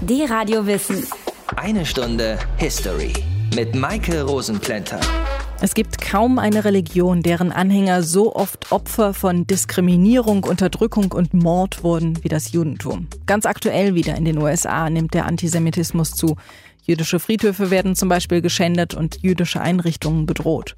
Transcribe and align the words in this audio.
Die 0.00 0.22
Radio 0.22 0.64
Wissen. 0.64 1.04
Eine 1.56 1.84
Stunde 1.84 2.38
History 2.56 3.12
mit 3.56 3.74
Maike 3.74 4.22
Rosenplanter. 4.22 5.00
Es 5.60 5.74
gibt 5.74 6.00
kaum 6.00 6.38
eine 6.38 6.64
Religion, 6.64 7.22
deren 7.24 7.50
Anhänger 7.50 8.04
so 8.04 8.36
oft 8.36 8.70
Opfer 8.70 9.12
von 9.12 9.48
Diskriminierung, 9.48 10.44
Unterdrückung 10.44 11.10
und 11.10 11.34
Mord 11.34 11.82
wurden 11.82 12.22
wie 12.22 12.28
das 12.28 12.52
Judentum. 12.52 13.08
Ganz 13.26 13.44
aktuell 13.44 13.96
wieder 13.96 14.14
in 14.14 14.24
den 14.24 14.38
USA 14.38 14.88
nimmt 14.88 15.14
der 15.14 15.26
Antisemitismus 15.26 16.12
zu. 16.12 16.36
Jüdische 16.88 17.20
Friedhöfe 17.20 17.70
werden 17.70 17.94
zum 17.94 18.08
Beispiel 18.08 18.40
geschändet 18.40 18.94
und 18.94 19.18
jüdische 19.20 19.60
Einrichtungen 19.60 20.24
bedroht. 20.24 20.74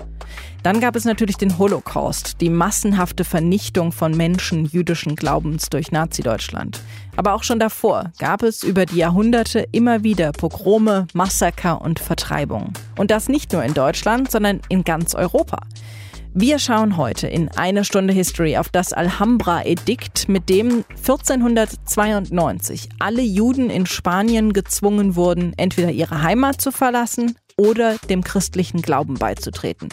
Dann 0.65 0.81
gab 0.81 0.97
es 0.97 1.05
natürlich 1.05 1.37
den 1.37 1.57
Holocaust, 1.57 2.41
die 2.41 2.51
massenhafte 2.51 3.23
Vernichtung 3.23 3.93
von 3.93 4.17
Menschen 4.17 4.65
jüdischen 4.65 5.15
Glaubens 5.15 5.71
durch 5.71 5.93
Nazi-Deutschland. 5.93 6.81
Aber 7.15 7.35
auch 7.35 7.45
schon 7.45 7.61
davor 7.61 8.13
gab 8.19 8.43
es 8.43 8.65
über 8.65 8.87
die 8.87 8.97
Jahrhunderte 8.97 9.69
immer 9.71 10.03
wieder 10.03 10.33
Pogrome, 10.33 11.07
Massaker 11.15 11.81
und 11.81 12.01
Vertreibungen. 12.01 12.73
Und 12.99 13.13
das 13.13 13.29
nicht 13.29 13.53
nur 13.53 13.63
in 13.63 13.73
Deutschland, 13.73 14.33
sondern 14.33 14.63
in 14.69 14.83
ganz 14.83 15.15
Europa. 15.15 15.61
Wir 16.33 16.61
schauen 16.61 16.97
heute 16.97 17.27
in 17.27 17.49
eine 17.57 17.85
Stunde 17.85 18.13
History 18.13 18.57
auf 18.57 18.69
das 18.69 18.93
Alhambra-Edikt, 18.93 20.29
mit 20.29 20.49
dem 20.49 20.85
1492 20.91 22.89
alle 23.01 23.23
Juden 23.23 23.69
in 23.69 23.85
Spanien 23.85 24.53
gezwungen 24.53 25.17
wurden, 25.17 25.55
entweder 25.57 25.91
ihre 25.91 26.23
Heimat 26.23 26.61
zu 26.61 26.71
verlassen 26.71 27.37
oder 27.57 27.97
dem 28.09 28.23
christlichen 28.23 28.81
Glauben 28.81 29.15
beizutreten. 29.15 29.89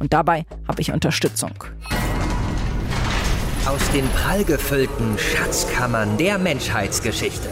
Und 0.00 0.12
dabei 0.12 0.46
habe 0.66 0.80
ich 0.80 0.90
Unterstützung. 0.90 1.52
Aus 3.64 3.90
den 3.92 4.08
prallgefüllten 4.08 5.16
Schatzkammern 5.16 6.16
der 6.16 6.38
Menschheitsgeschichte. 6.38 7.48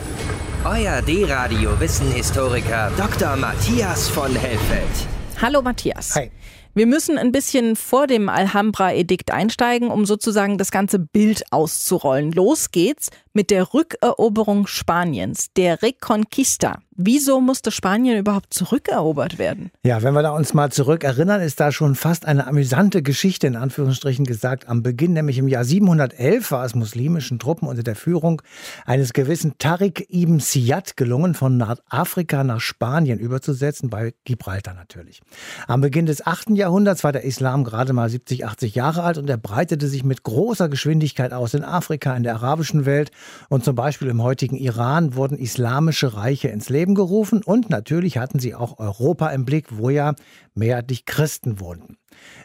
Euer 0.64 1.00
D-Radio-Wissenhistoriker 1.00 2.90
Dr. 2.96 3.36
Matthias 3.36 4.08
von 4.08 4.34
Hellfeld. 4.34 5.06
Hallo 5.40 5.62
Matthias. 5.62 6.16
Hi. 6.16 6.32
Wir 6.76 6.86
müssen 6.86 7.16
ein 7.16 7.32
bisschen 7.32 7.74
vor 7.74 8.06
dem 8.06 8.28
Alhambra-Edikt 8.28 9.30
einsteigen, 9.30 9.90
um 9.90 10.04
sozusagen 10.04 10.58
das 10.58 10.70
ganze 10.70 10.98
Bild 10.98 11.50
auszurollen. 11.50 12.32
Los 12.32 12.70
geht's 12.70 13.08
mit 13.32 13.50
der 13.50 13.72
Rückeroberung 13.72 14.66
Spaniens, 14.66 15.46
der 15.56 15.80
Reconquista. 15.80 16.82
Wieso 16.98 17.42
musste 17.42 17.70
Spanien 17.70 18.18
überhaupt 18.18 18.54
zurückerobert 18.54 19.38
werden? 19.38 19.70
Ja, 19.84 20.02
wenn 20.02 20.14
wir 20.14 20.22
da 20.22 20.30
uns 20.30 20.54
mal 20.54 20.72
zurückerinnern, 20.72 21.42
ist 21.42 21.60
da 21.60 21.70
schon 21.70 21.94
fast 21.94 22.24
eine 22.24 22.46
amüsante 22.46 23.02
Geschichte 23.02 23.46
in 23.46 23.56
Anführungsstrichen 23.56 24.24
gesagt. 24.24 24.66
Am 24.68 24.82
Beginn, 24.82 25.12
nämlich 25.12 25.36
im 25.36 25.46
Jahr 25.46 25.64
711, 25.64 26.50
war 26.50 26.64
es 26.64 26.74
muslimischen 26.74 27.38
Truppen 27.38 27.68
unter 27.68 27.82
der 27.82 27.96
Führung 27.96 28.40
eines 28.86 29.12
gewissen 29.12 29.58
Tariq 29.58 30.06
ibn 30.10 30.40
Ziyad 30.40 30.96
gelungen, 30.96 31.34
von 31.34 31.58
Nordafrika 31.58 32.44
nach 32.44 32.60
Spanien 32.60 33.18
überzusetzen, 33.18 33.90
bei 33.90 34.14
Gibraltar 34.24 34.72
natürlich. 34.72 35.20
Am 35.66 35.82
Beginn 35.82 36.06
des 36.06 36.26
8. 36.26 36.50
Jahrhunderts 36.50 37.04
war 37.04 37.12
der 37.12 37.24
Islam 37.24 37.64
gerade 37.64 37.92
mal 37.92 38.08
70, 38.08 38.46
80 38.46 38.74
Jahre 38.74 39.02
alt 39.02 39.18
und 39.18 39.28
er 39.28 39.36
breitete 39.36 39.86
sich 39.86 40.02
mit 40.02 40.22
großer 40.22 40.70
Geschwindigkeit 40.70 41.34
aus 41.34 41.52
in 41.52 41.62
Afrika, 41.62 42.16
in 42.16 42.22
der 42.22 42.36
arabischen 42.36 42.86
Welt 42.86 43.10
und 43.50 43.64
zum 43.64 43.74
Beispiel 43.74 44.08
im 44.08 44.22
heutigen 44.22 44.56
Iran 44.56 45.14
wurden 45.14 45.36
islamische 45.36 46.14
Reiche 46.14 46.48
ins 46.48 46.70
Leben 46.70 46.85
gerufen 46.94 47.42
und 47.42 47.70
natürlich 47.70 48.18
hatten 48.18 48.38
sie 48.38 48.54
auch 48.54 48.78
Europa 48.78 49.30
im 49.30 49.44
Blick, 49.44 49.78
wo 49.78 49.90
ja 49.90 50.14
mehrheitlich 50.54 51.04
Christen 51.04 51.60
wohnten. 51.60 51.96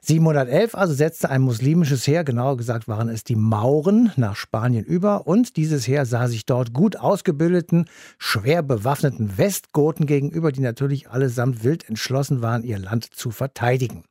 711 0.03 0.73
also 0.73 0.95
setzte 0.95 1.29
ein 1.29 1.41
muslimisches 1.43 2.07
Heer, 2.07 2.23
genauer 2.23 2.57
gesagt 2.57 2.87
waren 2.87 3.07
es 3.07 3.23
die 3.23 3.35
Mauren, 3.35 4.11
nach 4.15 4.35
Spanien 4.35 4.83
über 4.83 5.27
und 5.27 5.57
dieses 5.57 5.87
Heer 5.87 6.07
sah 6.07 6.27
sich 6.27 6.47
dort 6.47 6.73
gut 6.73 6.97
ausgebildeten, 6.97 7.85
schwer 8.17 8.63
bewaffneten 8.63 9.37
Westgoten 9.37 10.07
gegenüber, 10.07 10.51
die 10.51 10.61
natürlich 10.61 11.11
allesamt 11.11 11.63
wild 11.63 11.87
entschlossen 11.87 12.41
waren, 12.41 12.63
ihr 12.63 12.79
Land 12.79 13.13
zu 13.13 13.29
verteidigen. 13.29 14.03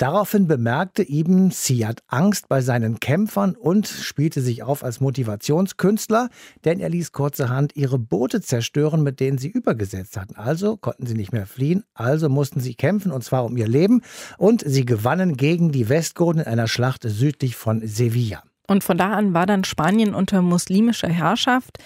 Daraufhin 0.00 0.46
bemerkte 0.46 1.04
Ibn 1.06 1.50
Siyad 1.50 2.02
Angst 2.06 2.48
bei 2.48 2.62
seinen 2.62 3.00
Kämpfern 3.00 3.54
und 3.54 3.86
spielte 3.86 4.40
sich 4.40 4.62
auf 4.62 4.82
als 4.82 5.00
Motivationskünstler, 5.00 6.30
denn 6.64 6.80
er 6.80 6.88
ließ 6.88 7.12
kurzerhand 7.12 7.76
ihre 7.76 7.98
Boote 7.98 8.40
zerstören, 8.40 9.02
mit 9.02 9.20
denen 9.20 9.36
sie 9.36 9.50
übergesetzt 9.50 10.16
hatten. 10.16 10.36
Also 10.36 10.78
konnten 10.78 11.04
sie 11.04 11.12
nicht 11.12 11.34
mehr 11.34 11.44
fliehen, 11.44 11.84
also 11.92 12.30
mussten 12.30 12.60
sie 12.60 12.74
kämpfen 12.74 13.12
und 13.12 13.24
zwar 13.24 13.44
um 13.44 13.58
ihr 13.58 13.68
Leben 13.68 14.00
und 14.38 14.62
sie 14.66 14.86
gewannen 14.86 15.19
gegen 15.36 15.72
die 15.72 15.88
Westgoten 15.88 16.40
in 16.40 16.46
einer 16.46 16.68
Schlacht 16.68 17.02
südlich 17.04 17.56
von 17.56 17.86
Sevilla. 17.86 18.42
Und 18.66 18.84
von 18.84 18.98
da 18.98 19.12
an 19.12 19.34
war 19.34 19.46
dann 19.46 19.64
Spanien 19.64 20.14
unter 20.14 20.42
muslimischer 20.42 21.08
Herrschaft. 21.08 21.78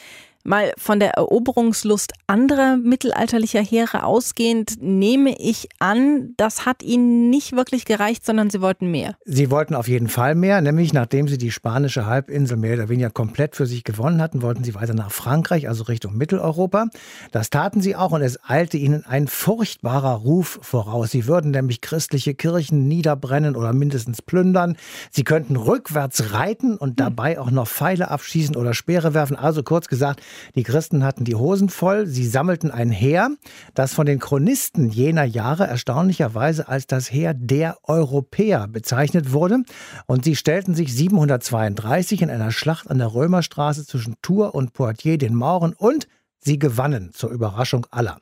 Mal 0.47 0.75
von 0.77 1.01
der 1.01 1.13
Eroberungslust 1.13 2.13
anderer 2.27 2.77
mittelalterlicher 2.77 3.63
Heere 3.63 4.05
ausgehend, 4.05 4.75
nehme 4.83 5.35
ich 5.39 5.71
an, 5.79 6.35
das 6.37 6.67
hat 6.67 6.83
ihnen 6.83 7.31
nicht 7.31 7.57
wirklich 7.57 7.87
gereicht, 7.87 8.27
sondern 8.27 8.51
sie 8.51 8.61
wollten 8.61 8.91
mehr. 8.91 9.17
Sie 9.25 9.51
wollten 9.51 9.75
auf 9.75 9.89
jeden 9.89 10.09
Fall 10.09 10.35
mehr, 10.35 10.61
nämlich 10.61 10.93
nachdem 10.93 11.29
sie 11.29 11.39
die 11.39 11.51
spanische 11.51 12.05
Halbinsel 12.05 12.59
mehr 12.59 12.75
oder 12.75 12.91
weniger 12.91 13.09
komplett 13.09 13.57
für 13.57 13.65
sich 13.65 13.85
gewonnen 13.85 14.21
hatten, 14.21 14.43
wollten 14.43 14.65
sie 14.65 14.75
weiter 14.75 14.93
nach 14.93 15.11
Frankreich, 15.11 15.67
also 15.67 15.85
Richtung 15.85 16.15
Mitteleuropa. 16.19 16.89
Das 17.33 17.49
taten 17.49 17.81
sie 17.81 17.97
auch 17.97 18.13
und 18.13 18.21
es 18.21 18.39
eilte 18.47 18.77
ihnen 18.77 19.07
ein 19.07 19.29
furchtbarer 19.29 20.17
Ruf 20.17 20.59
voraus. 20.61 21.11
Sie 21.11 21.27
würden 21.27 21.53
nämlich 21.53 21.81
christliche 21.81 22.35
Kirchen 22.35 22.87
niederbrennen 22.87 23.57
oder 23.57 23.73
mindestens 23.73 24.21
plündern. 24.21 24.77
Sie 25.11 25.25
könnten 25.25 25.57
rückwärts 25.57 26.35
reiten 26.35 26.77
und 26.77 27.01
dabei 27.01 27.41
auch 27.41 27.51
noch 27.51 27.67
Pfeile 27.67 28.11
abschießen 28.11 28.57
oder 28.57 28.75
Speere 28.75 29.15
werfen. 29.15 29.37
Also 29.37 29.63
kurz 29.63 29.89
gesagt, 29.89 30.21
die 30.55 30.63
Christen 30.63 31.05
hatten 31.05 31.25
die 31.25 31.35
Hosen 31.35 31.69
voll, 31.69 32.07
sie 32.07 32.27
sammelten 32.27 32.71
ein 32.71 32.91
Heer, 32.91 33.31
das 33.75 33.95
von 33.95 34.07
den 34.07 34.19
Chronisten 34.19 34.91
jener 34.91 35.25
Jahre 35.25 35.67
erstaunlicherweise 35.67 36.69
als 36.69 36.87
das 36.87 37.11
Heer 37.13 37.35
der 37.35 37.77
Europäer 37.85 38.69
bezeichnet 38.69 39.33
wurde. 39.33 39.65
Und 40.07 40.25
sie 40.25 40.37
stellten 40.37 40.75
sich 40.75 40.95
732 40.95 42.23
in 42.23 42.31
einer 42.31 42.51
Schlacht 42.51 42.91
an 42.91 42.99
der 42.99 43.15
Römerstraße 43.15 43.87
zwischen 43.87 44.17
Tours 44.23 44.53
und 44.55 44.73
Poitiers 44.73 45.19
den 45.19 45.35
Mauren 45.35 45.75
und 45.75 46.07
Sie 46.47 46.59
gewannen 46.59 47.11
zur 47.15 47.31
Überraschung 47.31 47.87
aller. 47.91 48.19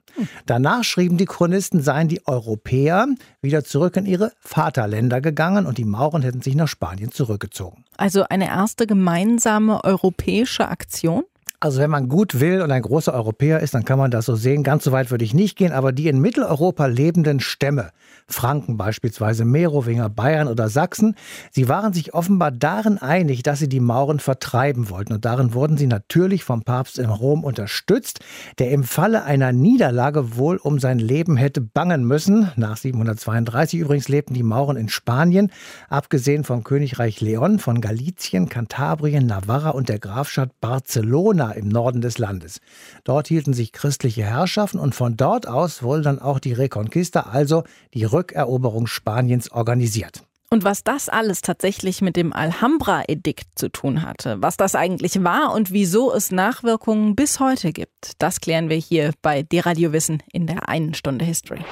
Danach 0.46 0.84
schrieben 0.84 1.16
die 1.18 1.24
Chronisten, 1.24 1.82
seien 1.82 2.06
die 2.06 2.24
Europäer 2.24 3.08
wieder 3.40 3.64
zurück 3.64 3.96
in 3.96 4.06
ihre 4.06 4.32
Vaterländer 4.38 5.20
gegangen 5.20 5.66
und 5.66 5.76
die 5.76 5.84
Mauren 5.84 6.22
hätten 6.22 6.40
sich 6.40 6.54
nach 6.54 6.68
Spanien 6.68 7.10
zurückgezogen. 7.10 7.84
Also 7.96 8.22
eine 8.30 8.46
erste 8.46 8.86
gemeinsame 8.86 9.82
europäische 9.82 10.68
Aktion? 10.68 11.24
Also 11.62 11.78
wenn 11.78 11.90
man 11.90 12.08
gut 12.08 12.40
will 12.40 12.60
und 12.60 12.72
ein 12.72 12.82
großer 12.82 13.14
Europäer 13.14 13.60
ist, 13.60 13.72
dann 13.74 13.84
kann 13.84 13.96
man 13.96 14.10
das 14.10 14.26
so 14.26 14.34
sehen. 14.34 14.64
Ganz 14.64 14.82
so 14.82 14.90
weit 14.90 15.12
würde 15.12 15.24
ich 15.24 15.32
nicht 15.32 15.56
gehen, 15.56 15.70
aber 15.70 15.92
die 15.92 16.08
in 16.08 16.20
Mitteleuropa 16.20 16.86
lebenden 16.86 17.38
Stämme, 17.38 17.90
Franken 18.26 18.76
beispielsweise, 18.76 19.44
Merowinger, 19.44 20.08
Bayern 20.08 20.48
oder 20.48 20.68
Sachsen, 20.68 21.14
sie 21.52 21.68
waren 21.68 21.92
sich 21.92 22.14
offenbar 22.14 22.50
darin 22.50 22.98
einig, 22.98 23.44
dass 23.44 23.60
sie 23.60 23.68
die 23.68 23.78
Mauren 23.78 24.18
vertreiben 24.18 24.90
wollten. 24.90 25.12
Und 25.12 25.24
darin 25.24 25.54
wurden 25.54 25.76
sie 25.76 25.86
natürlich 25.86 26.42
vom 26.42 26.62
Papst 26.62 26.98
in 26.98 27.10
Rom 27.10 27.44
unterstützt, 27.44 28.18
der 28.58 28.72
im 28.72 28.82
Falle 28.82 29.22
einer 29.22 29.52
Niederlage 29.52 30.36
wohl 30.36 30.56
um 30.56 30.80
sein 30.80 30.98
Leben 30.98 31.36
hätte 31.36 31.60
bangen 31.60 32.04
müssen. 32.04 32.50
Nach 32.56 32.76
732 32.76 33.78
übrigens 33.78 34.08
lebten 34.08 34.34
die 34.34 34.42
Mauren 34.42 34.76
in 34.76 34.88
Spanien, 34.88 35.52
abgesehen 35.88 36.42
vom 36.42 36.64
Königreich 36.64 37.20
Leon, 37.20 37.60
von 37.60 37.80
Galizien, 37.80 38.48
Kantabrien, 38.48 39.26
Navarra 39.26 39.70
und 39.70 39.88
der 39.88 40.00
Grafschaft 40.00 40.60
Barcelona 40.60 41.51
im 41.52 41.68
Norden 41.68 42.00
des 42.00 42.18
Landes. 42.18 42.60
Dort 43.04 43.28
hielten 43.28 43.54
sich 43.54 43.72
christliche 43.72 44.24
Herrschaften 44.24 44.78
und 44.78 44.94
von 44.94 45.16
dort 45.16 45.46
aus 45.46 45.82
wurde 45.82 46.02
dann 46.02 46.18
auch 46.18 46.38
die 46.38 46.52
Reconquista, 46.52 47.20
also 47.20 47.64
die 47.94 48.04
Rückeroberung 48.04 48.86
Spaniens, 48.86 49.50
organisiert. 49.50 50.22
Und 50.52 50.64
was 50.64 50.84
das 50.84 51.08
alles 51.08 51.40
tatsächlich 51.40 52.02
mit 52.02 52.14
dem 52.14 52.34
Alhambra-Edikt 52.34 53.58
zu 53.58 53.70
tun 53.70 54.02
hatte, 54.02 54.36
was 54.42 54.58
das 54.58 54.74
eigentlich 54.74 55.24
war 55.24 55.54
und 55.54 55.72
wieso 55.72 56.12
es 56.12 56.30
Nachwirkungen 56.30 57.16
bis 57.16 57.40
heute 57.40 57.72
gibt, 57.72 58.12
das 58.18 58.38
klären 58.38 58.68
wir 58.68 58.76
hier 58.76 59.12
bei 59.22 59.42
D-Radio 59.42 59.92
Wissen 59.92 60.22
in 60.30 60.46
der 60.46 60.68
einen 60.68 60.92
Stunde 60.92 61.24
History. 61.24 61.64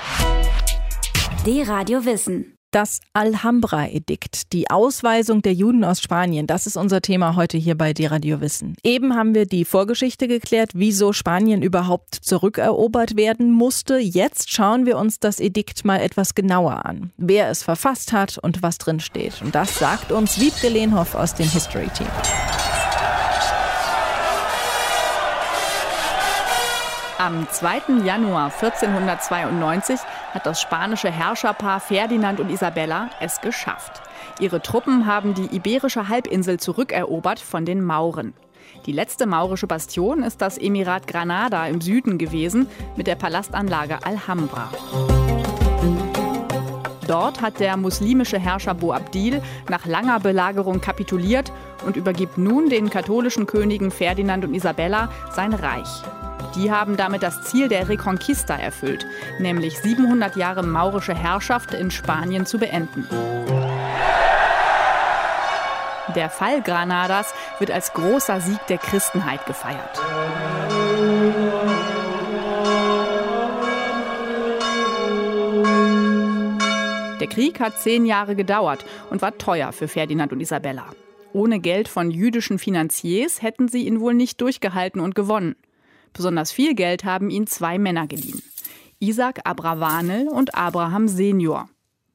D-Radio 1.45 2.07
Wissen. 2.07 2.55
Das 2.71 3.01
Alhambra-Edikt, 3.15 4.53
die 4.53 4.71
Ausweisung 4.71 5.43
der 5.43 5.55
Juden 5.55 5.83
aus 5.83 6.01
Spanien, 6.01 6.47
das 6.47 6.69
ist 6.69 6.77
unser 6.77 7.03
Thema 7.03 7.35
heute 7.35 7.59
hier 7.59 7.77
bei 7.77 7.93
Die 7.93 8.07
Radio 8.07 8.41
Wissen. 8.41 8.77
Eben 8.85 9.17
haben 9.17 9.35
wir 9.35 9.45
die 9.45 9.65
Vorgeschichte 9.65 10.29
geklärt, 10.29 10.71
wieso 10.75 11.13
Spanien 11.13 11.63
überhaupt 11.63 12.15
zurückerobert 12.15 13.17
werden 13.17 13.51
musste. 13.51 13.99
Jetzt 13.99 14.53
schauen 14.53 14.87
wir 14.87 14.99
uns 14.99 15.19
das 15.19 15.41
Edikt 15.41 15.85
mal 15.85 16.01
etwas 16.01 16.37
genauer 16.37 16.87
an, 16.87 17.11
wer 17.17 17.49
es 17.49 17.65
verfasst 17.65 18.13
hat 18.13 18.39
und 18.39 18.63
was 18.63 18.79
drin 18.79 19.01
steht. 19.01 19.43
Und 19.43 19.57
das 19.57 19.77
sagt 19.77 20.13
uns 20.13 20.39
Wiebke 20.39 20.69
Lehnhoff 20.69 21.17
aus 21.17 21.35
dem 21.35 21.51
History 21.51 21.89
Team. 21.89 22.07
Am 27.21 27.47
2. 27.47 28.03
Januar 28.03 28.47
1492 28.47 30.01
hat 30.33 30.47
das 30.47 30.59
spanische 30.59 31.11
Herrscherpaar 31.11 31.79
Ferdinand 31.79 32.41
und 32.41 32.49
Isabella 32.49 33.11
es 33.21 33.43
geschafft. 33.43 34.01
Ihre 34.39 34.63
Truppen 34.63 35.05
haben 35.05 35.35
die 35.35 35.55
iberische 35.55 36.09
Halbinsel 36.09 36.59
zurückerobert 36.59 37.39
von 37.39 37.67
den 37.67 37.85
Mauren. 37.85 38.33
Die 38.87 38.93
letzte 38.93 39.27
maurische 39.27 39.67
Bastion 39.67 40.23
ist 40.23 40.41
das 40.41 40.57
Emirat 40.57 41.07
Granada 41.07 41.67
im 41.67 41.83
Süden 41.83 42.17
gewesen 42.17 42.69
mit 42.97 43.07
der 43.07 43.17
Palastanlage 43.17 43.99
Alhambra. 44.03 44.71
Dort 47.07 47.43
hat 47.43 47.61
der 47.61 47.77
muslimische 47.77 48.39
Herrscher 48.39 48.73
Boabdil 48.73 49.43
nach 49.69 49.85
langer 49.85 50.21
Belagerung 50.21 50.81
kapituliert 50.81 51.53
und 51.85 51.97
übergibt 51.97 52.39
nun 52.39 52.71
den 52.71 52.89
katholischen 52.89 53.45
Königen 53.45 53.91
Ferdinand 53.91 54.47
und 54.47 54.55
Isabella 54.55 55.11
sein 55.35 55.53
Reich. 55.53 56.03
Die 56.55 56.73
haben 56.73 56.97
damit 56.97 57.23
das 57.23 57.43
Ziel 57.43 57.69
der 57.69 57.89
Reconquista 57.89 58.57
erfüllt, 58.57 59.07
nämlich 59.39 59.79
700 59.79 60.37
Jahre 60.37 60.63
maurische 60.63 61.15
Herrschaft 61.15 61.75
in 61.75 61.91
Spanien 61.91 62.47
zu 62.47 62.59
beenden. 62.59 63.07
Der 66.17 66.29
Fall 66.29 66.61
Granadas 66.61 67.33
wird 67.61 67.71
als 67.71 67.93
großer 67.93 68.41
Sieg 68.41 68.59
der 68.69 68.79
Christenheit 68.79 69.47
gefeiert. 69.47 70.01
Der 77.21 77.29
Krieg 77.29 77.61
hat 77.61 77.79
zehn 77.79 78.07
Jahre 78.07 78.35
gedauert 78.35 78.85
und 79.11 79.23
war 79.23 79.37
teuer 79.39 79.73
für 79.73 79.87
Ferdinand 79.87 80.33
und 80.33 80.41
Isabella. 80.41 80.87
Ohne 81.33 81.61
Geld 81.61 81.87
von 81.87 82.11
jüdischen 82.11 82.59
Finanziers 82.59 83.41
hätten 83.41 83.69
sie 83.69 83.87
ihn 83.87 84.01
wohl 84.01 84.15
nicht 84.15 84.41
durchgehalten 84.41 85.01
und 85.01 85.15
gewonnen. 85.15 85.55
Besonders 86.13 86.53
viel 86.53 86.75
Geld 86.75 87.05
haben 87.05 87.31
ihn 87.31 87.47
zwei 87.47 87.79
Männer 87.79 88.07
geliehen. 88.07 88.43
Isaac 88.99 89.41
Abravanel 89.45 90.29
und 90.29 90.55
Abraham 90.55 91.09
Senior. 91.09 91.69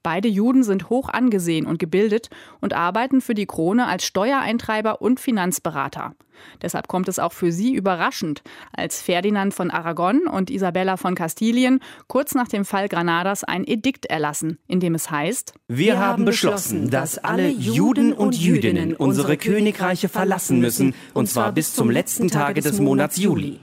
Beide 0.06 0.28
Juden 0.28 0.64
sind 0.64 0.92
hoch 0.92 1.10
angesehen 1.10 1.66
und 1.66 1.80
gebildet 1.80 2.30
und 2.62 2.76
arbeiten 2.76 3.22
für 3.22 3.34
die 3.34 3.48
Krone 3.48 3.88
als 3.88 4.06
Steuereintreiber 4.06 5.02
und 5.02 5.20
Finanzberater. 5.20 6.14
Deshalb 6.62 6.88
kommt 6.88 7.08
es 7.08 7.18
auch 7.18 7.34
für 7.34 7.52
sie 7.52 7.74
überraschend, 7.74 8.44
als 8.72 9.02
Ferdinand 9.02 9.56
von 9.56 9.72
Aragon 9.72 10.28
und 10.28 10.52
Isabella 10.52 10.98
von 10.98 11.16
Kastilien 11.16 11.80
kurz 12.06 12.36
nach 12.36 12.48
dem 12.48 12.66
Fall 12.66 12.88
Granadas 12.88 13.44
ein 13.44 13.66
Edikt 13.66 14.06
erlassen, 14.06 14.60
in 14.68 14.80
dem 14.80 14.94
es 14.94 15.10
heißt: 15.10 15.56
Wir 15.68 15.98
haben 15.98 16.24
beschlossen, 16.24 16.92
dass 16.92 17.18
alle 17.18 17.50
Juden 17.50 18.14
und 18.14 18.38
Jüdinnen 18.38 18.96
unsere 18.96 19.38
Königreiche 19.38 20.08
verlassen 20.08 20.60
müssen, 20.60 20.94
und 21.16 21.30
zwar 21.30 21.52
bis 21.52 21.74
zum 21.74 21.90
letzten 21.90 22.28
Tage 22.28 22.62
des 22.62 22.80
Monats 22.80 23.18
Juli. 23.18 23.60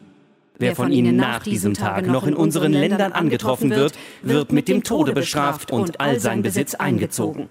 Wer 0.58 0.76
von 0.76 0.92
ihnen 0.92 1.16
nach 1.16 1.42
diesem 1.42 1.74
Tag 1.74 2.06
noch 2.06 2.26
in 2.26 2.34
unseren 2.34 2.72
Ländern 2.72 3.12
angetroffen 3.12 3.70
wird, 3.70 3.94
wird 4.22 4.52
mit 4.52 4.68
dem 4.68 4.84
Tode 4.84 5.12
bestraft 5.12 5.72
und 5.72 6.00
all 6.00 6.20
sein 6.20 6.42
Besitz 6.42 6.74
eingezogen. 6.74 7.48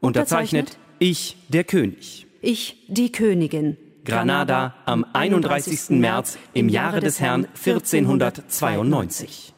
Unterzeichnet 0.00 0.78
ich, 0.98 1.36
der 1.48 1.64
König. 1.64 2.26
Ich, 2.40 2.86
die 2.88 3.12
Königin. 3.12 3.76
Granada 4.04 4.74
am 4.86 5.04
31. 5.12 5.90
März 5.90 6.38
im 6.54 6.68
Jahre 6.68 7.00
des 7.00 7.20
Herrn 7.20 7.44
1492. 7.44 9.52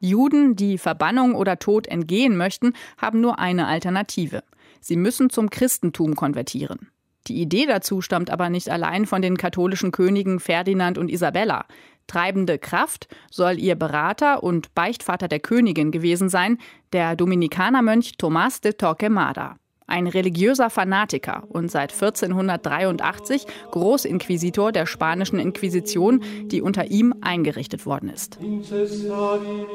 Juden, 0.00 0.56
die 0.56 0.78
Verbannung 0.78 1.34
oder 1.34 1.58
Tod 1.58 1.86
entgehen 1.86 2.36
möchten, 2.36 2.72
haben 2.96 3.20
nur 3.20 3.38
eine 3.38 3.66
Alternative. 3.66 4.42
Sie 4.80 4.96
müssen 4.96 5.30
zum 5.30 5.50
Christentum 5.50 6.16
konvertieren. 6.16 6.88
Die 7.28 7.40
Idee 7.40 7.66
dazu 7.66 8.00
stammt 8.00 8.30
aber 8.30 8.50
nicht 8.50 8.68
allein 8.68 9.04
von 9.04 9.20
den 9.20 9.36
katholischen 9.36 9.90
Königen 9.90 10.38
Ferdinand 10.38 10.96
und 10.96 11.10
Isabella. 11.10 11.66
Treibende 12.06 12.58
Kraft 12.58 13.08
soll 13.30 13.58
ihr 13.58 13.74
Berater 13.74 14.42
und 14.42 14.74
Beichtvater 14.74 15.28
der 15.28 15.40
Königin 15.40 15.90
gewesen 15.90 16.28
sein, 16.28 16.58
der 16.92 17.16
Dominikanermönch 17.16 18.14
Tomás 18.18 18.60
de 18.60 18.72
Torquemada. 18.72 19.56
Ein 19.88 20.08
religiöser 20.08 20.68
Fanatiker 20.68 21.44
und 21.48 21.70
seit 21.70 21.92
1483 21.92 23.46
Großinquisitor 23.70 24.72
der 24.72 24.86
spanischen 24.86 25.38
Inquisition, 25.38 26.22
die 26.46 26.60
unter 26.60 26.90
ihm 26.90 27.14
eingerichtet 27.20 27.86
worden 27.86 28.08
ist. 28.08 28.38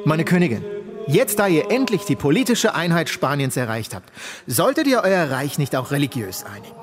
Meine 0.04 0.26
Königin, 0.26 0.66
jetzt 1.08 1.40
da 1.40 1.48
ihr 1.48 1.72
endlich 1.72 2.04
die 2.04 2.18
politische 2.18 2.76
Einheit 2.76 3.08
Spaniens 3.08 3.56
erreicht 3.56 3.96
habt, 3.96 4.12
solltet 4.48 4.88
ihr 4.88 5.02
euer 5.04 5.32
Reich 5.32 5.58
nicht 5.58 5.78
auch 5.78 5.92
religiös 5.92 6.44
einigen? 6.44 6.81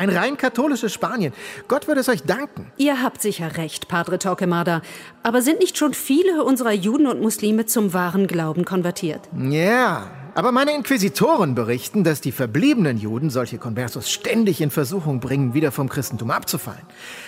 Ein 0.00 0.08
rein 0.08 0.38
katholisches 0.38 0.94
Spanien. 0.94 1.34
Gott 1.68 1.86
würde 1.86 2.00
es 2.00 2.08
euch 2.08 2.22
danken. 2.22 2.72
Ihr 2.78 3.02
habt 3.02 3.20
sicher 3.20 3.58
recht, 3.58 3.86
Padre 3.86 4.18
Torquemada. 4.18 4.80
Aber 5.22 5.42
sind 5.42 5.60
nicht 5.60 5.76
schon 5.76 5.92
viele 5.92 6.42
unserer 6.42 6.72
Juden 6.72 7.06
und 7.06 7.20
Muslime 7.20 7.66
zum 7.66 7.92
wahren 7.92 8.26
Glauben 8.26 8.64
konvertiert? 8.64 9.28
Ja, 9.36 10.10
aber 10.34 10.52
meine 10.52 10.74
Inquisitoren 10.74 11.54
berichten, 11.54 12.02
dass 12.02 12.22
die 12.22 12.32
verbliebenen 12.32 12.96
Juden 12.96 13.28
solche 13.28 13.58
Conversos 13.58 14.10
ständig 14.10 14.62
in 14.62 14.70
Versuchung 14.70 15.20
bringen, 15.20 15.52
wieder 15.52 15.70
vom 15.70 15.90
Christentum 15.90 16.30
abzufallen. 16.30 16.80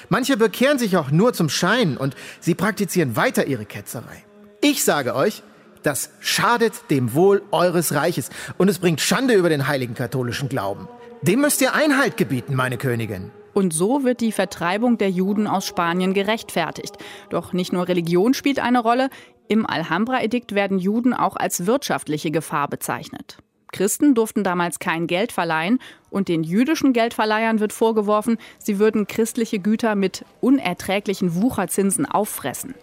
Manche 0.08 0.38
bekehren 0.38 0.78
sich 0.78 0.96
auch 0.96 1.10
nur 1.10 1.34
zum 1.34 1.50
Schein 1.50 1.98
und 1.98 2.16
sie 2.40 2.54
praktizieren 2.54 3.16
weiter 3.16 3.46
ihre 3.46 3.66
Ketzerei. 3.66 4.24
Ich 4.62 4.82
sage 4.82 5.14
euch, 5.14 5.42
das 5.82 6.08
schadet 6.20 6.72
dem 6.88 7.12
Wohl 7.12 7.42
eures 7.50 7.92
Reiches 7.92 8.30
und 8.56 8.68
es 8.68 8.78
bringt 8.78 9.02
Schande 9.02 9.34
über 9.34 9.50
den 9.50 9.68
heiligen 9.68 9.94
katholischen 9.94 10.48
Glauben. 10.48 10.88
Dem 11.22 11.40
müsst 11.40 11.60
ihr 11.60 11.72
Einhalt 11.72 12.16
gebieten, 12.16 12.56
meine 12.56 12.76
Königin. 12.78 13.30
Und 13.54 13.72
so 13.72 14.02
wird 14.02 14.20
die 14.20 14.32
Vertreibung 14.32 14.98
der 14.98 15.08
Juden 15.08 15.46
aus 15.46 15.64
Spanien 15.64 16.14
gerechtfertigt. 16.14 16.96
Doch 17.30 17.52
nicht 17.52 17.72
nur 17.72 17.86
Religion 17.86 18.34
spielt 18.34 18.58
eine 18.58 18.80
Rolle. 18.80 19.08
Im 19.46 19.64
Alhambra-Edikt 19.64 20.52
werden 20.52 20.80
Juden 20.80 21.14
auch 21.14 21.36
als 21.36 21.64
wirtschaftliche 21.64 22.32
Gefahr 22.32 22.66
bezeichnet. 22.66 23.38
Christen 23.70 24.16
durften 24.16 24.42
damals 24.42 24.80
kein 24.80 25.06
Geld 25.06 25.30
verleihen 25.30 25.78
und 26.10 26.26
den 26.26 26.42
jüdischen 26.42 26.92
Geldverleihern 26.92 27.60
wird 27.60 27.72
vorgeworfen, 27.72 28.36
sie 28.58 28.80
würden 28.80 29.06
christliche 29.06 29.60
Güter 29.60 29.94
mit 29.94 30.24
unerträglichen 30.40 31.40
Wucherzinsen 31.40 32.04
auffressen. 32.04 32.74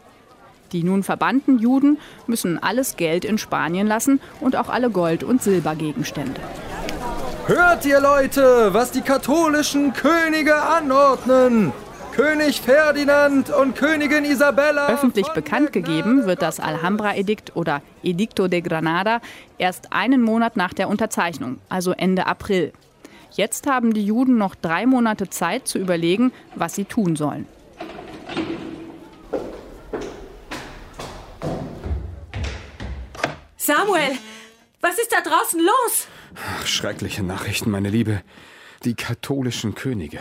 Die 0.71 0.83
nun 0.83 1.03
verbannten 1.03 1.59
Juden 1.59 1.97
müssen 2.25 2.57
alles 2.57 2.95
Geld 2.95 3.25
in 3.25 3.37
Spanien 3.37 3.85
lassen 3.85 4.21
und 4.39 4.55
auch 4.55 4.69
alle 4.69 4.89
Gold- 4.89 5.25
und 5.25 5.43
Silbergegenstände. 5.43 6.41
Hört 7.49 7.83
ihr 7.83 7.99
Leute, 7.99 8.75
was 8.75 8.91
die 8.91 9.01
katholischen 9.01 9.91
Könige 9.93 10.55
anordnen? 10.55 11.73
König 12.11 12.61
Ferdinand 12.61 13.49
und 13.49 13.75
Königin 13.75 14.23
Isabella. 14.23 14.87
Öffentlich 14.89 15.27
bekannt 15.29 15.73
gegeben 15.73 16.27
wird 16.27 16.43
das 16.43 16.59
Alhambra-Edikt 16.59 17.55
oder 17.55 17.81
Edicto 18.03 18.47
de 18.47 18.61
Granada 18.61 19.19
erst 19.57 19.91
einen 19.91 20.21
Monat 20.21 20.57
nach 20.57 20.75
der 20.75 20.89
Unterzeichnung, 20.89 21.59
also 21.69 21.91
Ende 21.93 22.27
April. 22.27 22.71
Jetzt 23.31 23.65
haben 23.65 23.95
die 23.95 24.05
Juden 24.05 24.37
noch 24.37 24.53
drei 24.53 24.85
Monate 24.85 25.27
Zeit 25.27 25.67
zu 25.67 25.79
überlegen, 25.79 26.31
was 26.53 26.75
sie 26.75 26.85
tun 26.85 27.15
sollen. 27.15 27.47
Samuel, 33.57 34.11
was 34.81 34.99
ist 34.99 35.11
da 35.11 35.21
draußen 35.27 35.59
los? 35.59 36.07
Ach, 36.35 36.65
schreckliche 36.65 37.23
Nachrichten, 37.23 37.71
meine 37.71 37.89
Liebe. 37.89 38.21
Die 38.83 38.95
katholischen 38.95 39.75
Könige. 39.75 40.19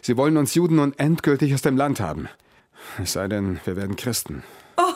Sie 0.00 0.16
wollen 0.16 0.36
uns 0.36 0.54
Juden 0.54 0.76
nun 0.76 0.94
endgültig 0.98 1.52
aus 1.54 1.62
dem 1.62 1.76
Land 1.76 2.00
haben. 2.00 2.28
Es 3.02 3.12
sei 3.12 3.28
denn, 3.28 3.60
wir 3.64 3.76
werden 3.76 3.96
Christen. 3.96 4.42
Oh, 4.76 4.94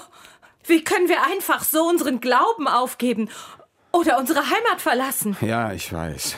wie 0.67 0.83
können 0.83 1.09
wir 1.09 1.23
einfach 1.25 1.65
so 1.65 1.85
unseren 1.85 2.21
Glauben 2.21 2.69
aufgeben 2.69 3.29
oder 3.93 4.19
unsere 4.19 4.41
Heimat 4.41 4.81
verlassen? 4.81 5.37
Ja, 5.41 5.73
ich 5.73 5.93
weiß. 5.93 6.37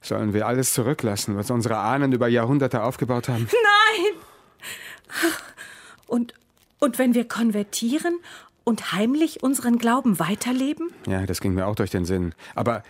Sollen 0.00 0.32
wir 0.32 0.46
alles 0.46 0.72
zurücklassen, 0.72 1.36
was 1.36 1.50
unsere 1.50 1.78
Ahnen 1.78 2.12
über 2.12 2.28
Jahrhunderte 2.28 2.82
aufgebaut 2.82 3.28
haben? 3.28 3.48
Nein! 3.52 4.14
Und, 6.06 6.34
und 6.80 6.98
wenn 6.98 7.14
wir 7.14 7.28
konvertieren 7.28 8.18
und 8.64 8.92
heimlich 8.92 9.42
unseren 9.42 9.78
Glauben 9.78 10.18
weiterleben? 10.18 10.90
Ja, 11.06 11.26
das 11.26 11.40
ging 11.40 11.54
mir 11.54 11.66
auch 11.66 11.76
durch 11.76 11.90
den 11.90 12.04
Sinn. 12.04 12.34
Aber 12.54 12.82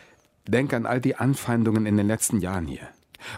Denk 0.46 0.72
an 0.72 0.86
all 0.86 1.00
die 1.00 1.16
Anfeindungen 1.16 1.86
in 1.86 1.96
den 1.96 2.06
letzten 2.06 2.40
Jahren 2.40 2.66
hier. 2.66 2.88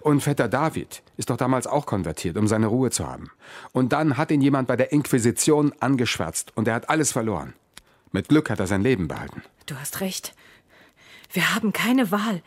Und 0.00 0.22
Vetter 0.22 0.48
David 0.48 1.02
ist 1.16 1.30
doch 1.30 1.36
damals 1.36 1.66
auch 1.66 1.86
konvertiert, 1.86 2.36
um 2.36 2.48
seine 2.48 2.66
Ruhe 2.66 2.90
zu 2.90 3.06
haben. 3.06 3.30
Und 3.72 3.92
dann 3.92 4.16
hat 4.16 4.30
ihn 4.30 4.40
jemand 4.40 4.68
bei 4.68 4.76
der 4.76 4.92
Inquisition 4.92 5.74
angeschwärzt 5.80 6.52
und 6.56 6.68
er 6.68 6.74
hat 6.74 6.88
alles 6.88 7.12
verloren. 7.12 7.52
Mit 8.12 8.28
Glück 8.28 8.48
hat 8.48 8.60
er 8.60 8.66
sein 8.66 8.82
Leben 8.82 9.08
behalten. 9.08 9.42
Du 9.66 9.76
hast 9.76 10.00
recht. 10.00 10.34
Wir 11.32 11.54
haben 11.54 11.72
keine 11.72 12.10
Wahl. 12.10 12.42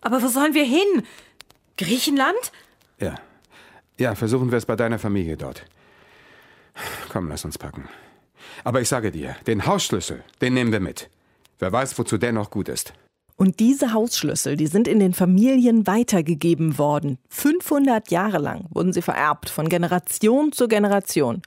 Aber 0.00 0.22
wo 0.22 0.28
sollen 0.28 0.54
wir 0.54 0.64
hin? 0.64 1.04
Griechenland? 1.78 2.52
Ja. 2.98 3.14
Ja, 3.98 4.14
versuchen 4.14 4.50
wir 4.50 4.58
es 4.58 4.66
bei 4.66 4.76
deiner 4.76 4.98
Familie 4.98 5.36
dort. 5.36 5.64
Komm, 7.08 7.28
lass 7.28 7.44
uns 7.44 7.56
packen. 7.56 7.88
Aber 8.64 8.80
ich 8.80 8.88
sage 8.88 9.10
dir, 9.10 9.36
den 9.46 9.66
Hausschlüssel, 9.66 10.22
den 10.40 10.54
nehmen 10.54 10.72
wir 10.72 10.80
mit. 10.80 11.08
Wer 11.58 11.72
weiß, 11.72 11.98
wozu 11.98 12.18
der 12.18 12.32
noch 12.32 12.50
gut 12.50 12.68
ist. 12.68 12.92
Und 13.36 13.60
diese 13.60 13.92
Hausschlüssel, 13.92 14.56
die 14.56 14.66
sind 14.66 14.88
in 14.88 14.98
den 14.98 15.12
Familien 15.12 15.86
weitergegeben 15.86 16.78
worden. 16.78 17.18
500 17.28 18.10
Jahre 18.10 18.38
lang 18.38 18.64
wurden 18.70 18.94
sie 18.94 19.02
vererbt, 19.02 19.50
von 19.50 19.68
Generation 19.68 20.52
zu 20.52 20.68
Generation. 20.68 21.42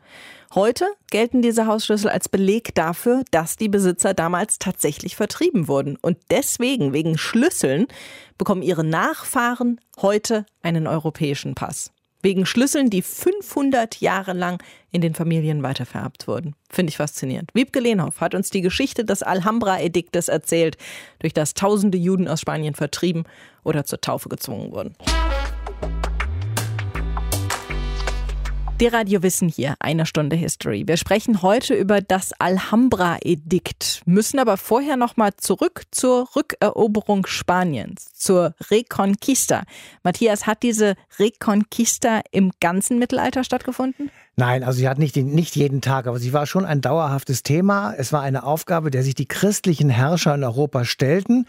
Heute 0.53 0.85
gelten 1.09 1.41
diese 1.41 1.65
Hausschlüssel 1.65 2.09
als 2.09 2.29
Beleg 2.29 2.75
dafür, 2.75 3.23
dass 3.31 3.55
die 3.55 3.69
Besitzer 3.69 4.13
damals 4.13 4.59
tatsächlich 4.59 5.15
vertrieben 5.15 5.67
wurden. 5.67 5.97
Und 5.99 6.17
deswegen, 6.29 6.93
wegen 6.93 7.17
Schlüsseln, 7.17 7.87
bekommen 8.37 8.61
ihre 8.61 8.83
Nachfahren 8.83 9.81
heute 9.99 10.45
einen 10.61 10.85
europäischen 10.85 11.55
Pass. 11.55 11.91
Wegen 12.21 12.45
Schlüsseln, 12.45 12.89
die 12.89 13.01
500 13.01 14.01
Jahre 14.01 14.33
lang 14.33 14.61
in 14.91 14.99
den 14.99 15.13
Familien 15.13 15.63
weitervererbt 15.63 16.27
wurden. 16.27 16.53
Finde 16.69 16.89
ich 16.89 16.97
faszinierend. 16.97 17.51
Wiebke 17.53 17.79
Lehnhoff 17.79 18.19
hat 18.19 18.35
uns 18.35 18.49
die 18.49 18.61
Geschichte 18.61 19.05
des 19.05 19.23
Alhambra-Ediktes 19.23 20.27
erzählt, 20.27 20.77
durch 21.19 21.33
das 21.33 21.53
tausende 21.53 21.97
Juden 21.97 22.27
aus 22.27 22.41
Spanien 22.41 22.75
vertrieben 22.75 23.23
oder 23.63 23.85
zur 23.85 24.01
Taufe 24.01 24.27
gezwungen 24.27 24.71
wurden. 24.73 24.95
Die 28.79 28.87
Radio 28.87 29.21
Wissen 29.23 29.49
hier, 29.49 29.75
eine 29.79 30.05
Stunde 30.05 30.37
History. 30.37 30.87
Wir 30.87 30.95
sprechen 30.95 31.41
heute 31.41 31.75
über 31.75 31.99
das 31.99 32.31
Alhambra-Edikt, 32.39 34.03
müssen 34.05 34.39
aber 34.39 34.55
vorher 34.55 34.95
noch 34.95 35.17
mal 35.17 35.35
zurück 35.35 35.83
zur 35.91 36.29
Rückeroberung 36.33 37.25
Spaniens, 37.25 38.13
zur 38.13 38.55
Reconquista. 38.71 39.63
Matthias, 40.03 40.47
hat 40.47 40.63
diese 40.63 40.95
Reconquista 41.19 42.21
im 42.31 42.51
ganzen 42.61 42.99
Mittelalter 42.99 43.43
stattgefunden? 43.43 44.11
Nein, 44.39 44.63
also 44.63 44.77
sie 44.77 44.87
hat 44.87 44.99
nicht, 44.99 45.17
nicht 45.17 45.57
jeden 45.57 45.81
Tag, 45.81 46.07
aber 46.07 46.17
sie 46.17 46.31
war 46.31 46.45
schon 46.45 46.63
ein 46.63 46.79
dauerhaftes 46.79 47.43
Thema. 47.43 47.93
Es 47.97 48.13
war 48.13 48.21
eine 48.21 48.43
Aufgabe, 48.43 48.89
der 48.89 49.03
sich 49.03 49.13
die 49.13 49.25
christlichen 49.25 49.89
Herrscher 49.89 50.33
in 50.33 50.45
Europa 50.45 50.85
stellten, 50.85 51.45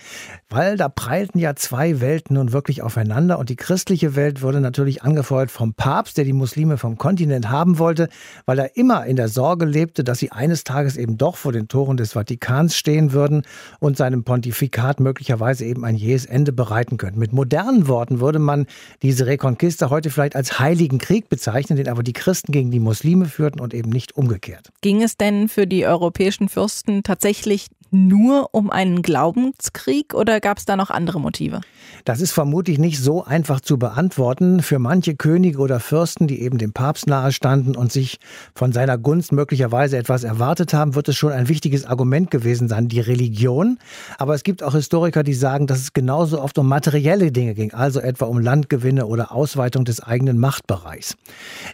weil 0.49 0.77
da 0.77 0.89
preilten 0.89 1.41
ja 1.41 1.55
zwei 1.55 2.01
Welten 2.01 2.35
nun 2.35 2.53
wirklich 2.53 2.83
aufeinander 2.83 3.39
und 3.39 3.49
die 3.49 3.55
christliche 3.55 4.17
Welt 4.17 4.43
wurde 4.43 4.61
natürlich 4.61 5.05
angefeuert 5.05 5.53
vom 5.53 5.73
Papst, 5.73 6.19
der 6.19 6.25
die 6.25 6.33
Muslime 6.33 6.79
vom 6.79 6.99
Kontinent 6.99 7.49
haben 7.49 7.79
wollte, 7.79 8.09
weil 8.45 8.59
er 8.59 8.77
immer 8.77 9.07
in 9.07 9.15
der 9.15 9.29
Sorge 9.29 9.67
lebte, 9.67 10.03
dass 10.03 10.19
sie 10.19 10.33
eines 10.33 10.65
Tages 10.65 10.97
eben 10.97 11.17
doch 11.17 11.37
vor 11.37 11.53
den 11.53 11.69
Toren 11.69 11.97
des 11.97 12.15
Vatikans 12.15 12.77
stehen 12.77 13.13
würden 13.13 13.43
und 13.79 13.99
seinem 13.99 14.25
Pontifikat 14.25 14.99
möglicherweise 14.99 15.65
eben 15.65 15.85
ein 15.85 15.95
jähes 15.95 16.27
Ende 16.27 16.53
bereiten 16.53 16.97
könnten. 16.97 17.21
Mit 17.21 17.33
modernen 17.33 17.87
Worten 17.87 18.19
würde 18.19 18.41
man 18.41 18.67
diese 19.01 19.27
Reconquista 19.27 19.91
heute 19.91 20.11
vielleicht 20.11 20.35
als 20.35 20.59
Heiligen 20.59 20.99
Krieg 20.99 21.29
bezeichnen, 21.29 21.77
den 21.77 21.89
aber 21.89 22.03
die 22.03 22.15
Christen 22.15 22.51
gegen 22.51 22.73
die 22.73 22.80
die 22.81 22.85
Muslime 22.85 23.27
führten 23.27 23.61
und 23.61 23.75
eben 23.75 23.91
nicht 23.91 24.17
umgekehrt. 24.17 24.71
Ging 24.81 25.03
es 25.03 25.17
denn 25.17 25.49
für 25.49 25.67
die 25.67 25.87
europäischen 25.87 26.49
Fürsten 26.49 27.03
tatsächlich 27.03 27.67
nur 27.91 28.55
um 28.55 28.71
einen 28.71 29.03
Glaubenskrieg 29.03 30.15
oder 30.15 30.41
gab 30.41 30.59
es 30.59 30.65
da 30.65 30.77
noch 30.77 30.91
andere 30.91 31.21
Motive? 31.21 31.61
Das 32.05 32.21
ist 32.21 32.33
vermutlich 32.33 32.79
nicht 32.79 32.99
so 32.99 33.25
einfach 33.25 33.61
zu 33.61 33.79
beantworten. 33.79 34.63
Für 34.63 34.79
manche 34.79 35.15
Könige 35.15 35.59
oder 35.59 35.81
Fürsten, 35.81 36.27
die 36.27 36.41
eben 36.41 36.59
dem 36.59 36.73
Papst 36.73 37.07
nahestanden 37.07 37.77
und 37.77 37.93
sich 37.93 38.19
von 38.55 38.73
seiner 38.73 38.99
Gunst 38.99 39.33
möglicherweise 39.33 39.99
etwas 39.99 40.25
erwartet 40.25 40.73
haben, 40.73 40.95
wird 40.95 41.09
es 41.09 41.17
schon 41.17 41.33
ein 41.33 41.49
wichtiges 41.49 41.85
Argument 41.85 42.31
gewesen 42.31 42.69
sein, 42.69 42.89
die 42.89 43.01
Religion. 43.01 43.79
Aber 44.19 44.35
es 44.35 44.43
gibt 44.43 44.63
auch 44.63 44.75
Historiker, 44.75 45.23
die 45.23 45.35
sagen, 45.35 45.67
dass 45.67 45.79
es 45.79 45.93
genauso 45.93 46.41
oft 46.41 46.59
um 46.59 46.69
materielle 46.69 47.33
Dinge 47.33 47.55
ging, 47.55 47.73
also 47.73 48.01
etwa 48.01 48.27
um 48.27 48.39
Landgewinne 48.39 49.07
oder 49.07 49.33
Ausweitung 49.33 49.85
des 49.85 50.01
eigenen 50.03 50.39
Machtbereichs. 50.39 51.17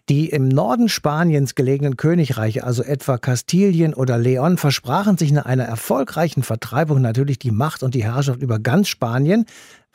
Die 0.09 0.29
im 0.29 0.49
Norden 0.49 0.89
Spaniens 0.89 1.55
gelegenen 1.55 1.97
Königreiche, 1.97 2.65
also 2.65 2.83
etwa 2.83 3.19
Kastilien 3.19 3.95
oder 3.95 4.19
Leon, 4.19 4.57
versprachen 4.59 5.19
sich 5.19 5.33
nach 5.33 5.47
einer 5.47 5.65
erfolgreichen 6.07 6.45
Vertreibung 6.45 7.01
natürlich 7.01 7.39
die 7.41 7.51
Macht 7.51 7.83
und 7.83 7.95
die 7.95 8.05
Herrschaft 8.05 8.41
über 8.41 8.61
ganz 8.61 8.87
Spanien, 8.87 9.45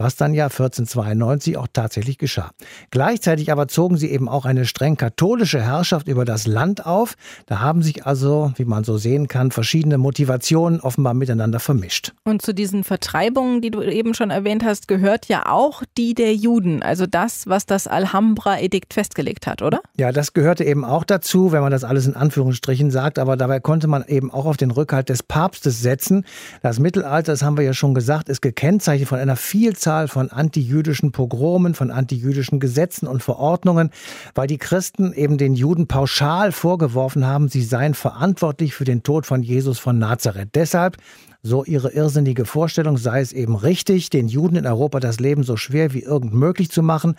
was 0.01 0.15
dann 0.15 0.34
ja 0.34 0.46
1492 0.46 1.58
auch 1.58 1.67
tatsächlich 1.72 2.17
geschah. 2.17 2.51
Gleichzeitig 2.89 3.51
aber 3.51 3.67
zogen 3.67 3.98
sie 3.98 4.10
eben 4.10 4.27
auch 4.27 4.46
eine 4.46 4.65
streng 4.65 4.98
katholische 4.98 5.62
Herrschaft 5.62 6.08
über 6.08 6.25
das 6.25 6.48
Land 6.48 6.86
auf. 6.86 7.15
Da 7.46 7.60
haben 7.60 7.84
sich 7.84 8.05
also, 8.05 8.51
wie 8.55 8.65
man 8.65 8.84
so 8.84 8.98
sehen 8.98 9.27
kann, 9.27 9.51
verschiedene 9.51 9.98
Motivationen 9.98 10.81
offenbar 10.81 11.13
miteinander 11.13 11.60
vermischt. 11.60 12.13
Und 12.24 12.41
zu 12.41 12.53
diesen 12.53 12.84
Vertreibungen, 12.84 13.62
die 13.62 13.72
du 13.72 13.81
eben 13.81 14.13
schon 14.13 14.31
erwähnt 14.31 14.63
hast, 14.65 14.88
gehört 14.88 15.27
ja 15.27 15.46
auch 15.46 15.84
die 15.98 16.13
der 16.13 16.34
Juden, 16.34 16.81
also 16.81 17.05
das, 17.05 17.48
was 17.48 17.65
das 17.65 17.88
Alhambra-Edikt 17.88 18.93
festgelegt 18.93 19.48
hat, 19.48 19.62
oder? 19.62 19.81
Ja, 19.98 20.12
das 20.12 20.34
gehörte 20.34 20.63
eben 20.63 20.84
auch 20.84 21.03
dazu, 21.03 21.51
wenn 21.51 21.62
man 21.62 21.72
das 21.72 21.84
alles 21.84 22.08
in 22.08 22.15
Anführungsstrichen 22.15 22.91
sagt, 22.91 23.20
aber 23.20 23.38
dabei 23.38 23.60
konnte 23.60 23.88
man 23.88 24.03
eben 24.08 24.31
auch 24.31 24.46
auf 24.46 24.58
den 24.58 24.72
Rückhalt 24.72 25.10
des 25.10 25.24
Papstes 25.24 25.81
setzen. 25.81 26.25
Das 26.62 26.79
Mittelalter, 26.79 27.31
das 27.31 27.43
haben 27.43 27.58
wir 27.58 27.63
ja 27.63 27.74
schon 27.74 27.93
gesagt, 27.93 28.29
ist 28.29 28.41
gekennzeichnet 28.41 29.08
von 29.08 29.20
einer 29.20 29.36
Vielzahl 29.36 29.91
Vielzahl 29.92 30.08
von 30.08 30.30
antijüdischen 30.32 31.12
Pogromen, 31.12 31.74
von 31.74 31.92
antijüdischen 31.92 32.62
Gesetzen 32.62 33.08
und 33.08 33.22
Verordnungen, 33.22 33.90
weil 34.36 34.48
die 34.48 34.58
Christen 34.58 35.12
eben 35.12 35.38
den 35.38 35.54
Juden 35.54 35.88
pauschal 35.88 36.54
vorgeworfen 36.54 37.28
haben, 37.28 37.50
sie 37.50 37.62
seien 37.62 37.94
verantwortlich 37.94 38.74
für 38.74 38.86
den 38.86 39.04
Tod 39.04 39.26
von 39.26 39.44
Jesus 39.44 39.80
von 39.80 40.00
Nazareth. 40.00 40.56
Deshalb 40.56 40.96
so 41.44 41.66
ihre 41.66 41.92
irrsinnige 41.92 42.46
Vorstellung 42.46 42.98
sei 42.98 43.20
es 43.20 43.34
eben 43.34 43.56
richtig, 43.56 44.10
den 44.10 44.30
Juden 44.30 44.56
in 44.56 44.66
Europa 44.66 45.02
das 45.02 45.20
Leben 45.20 45.44
so 45.44 45.58
schwer 45.58 45.94
wie 45.94 46.04
irgend 46.04 46.34
möglich 46.34 46.72
zu 46.72 46.84
machen. 46.84 47.16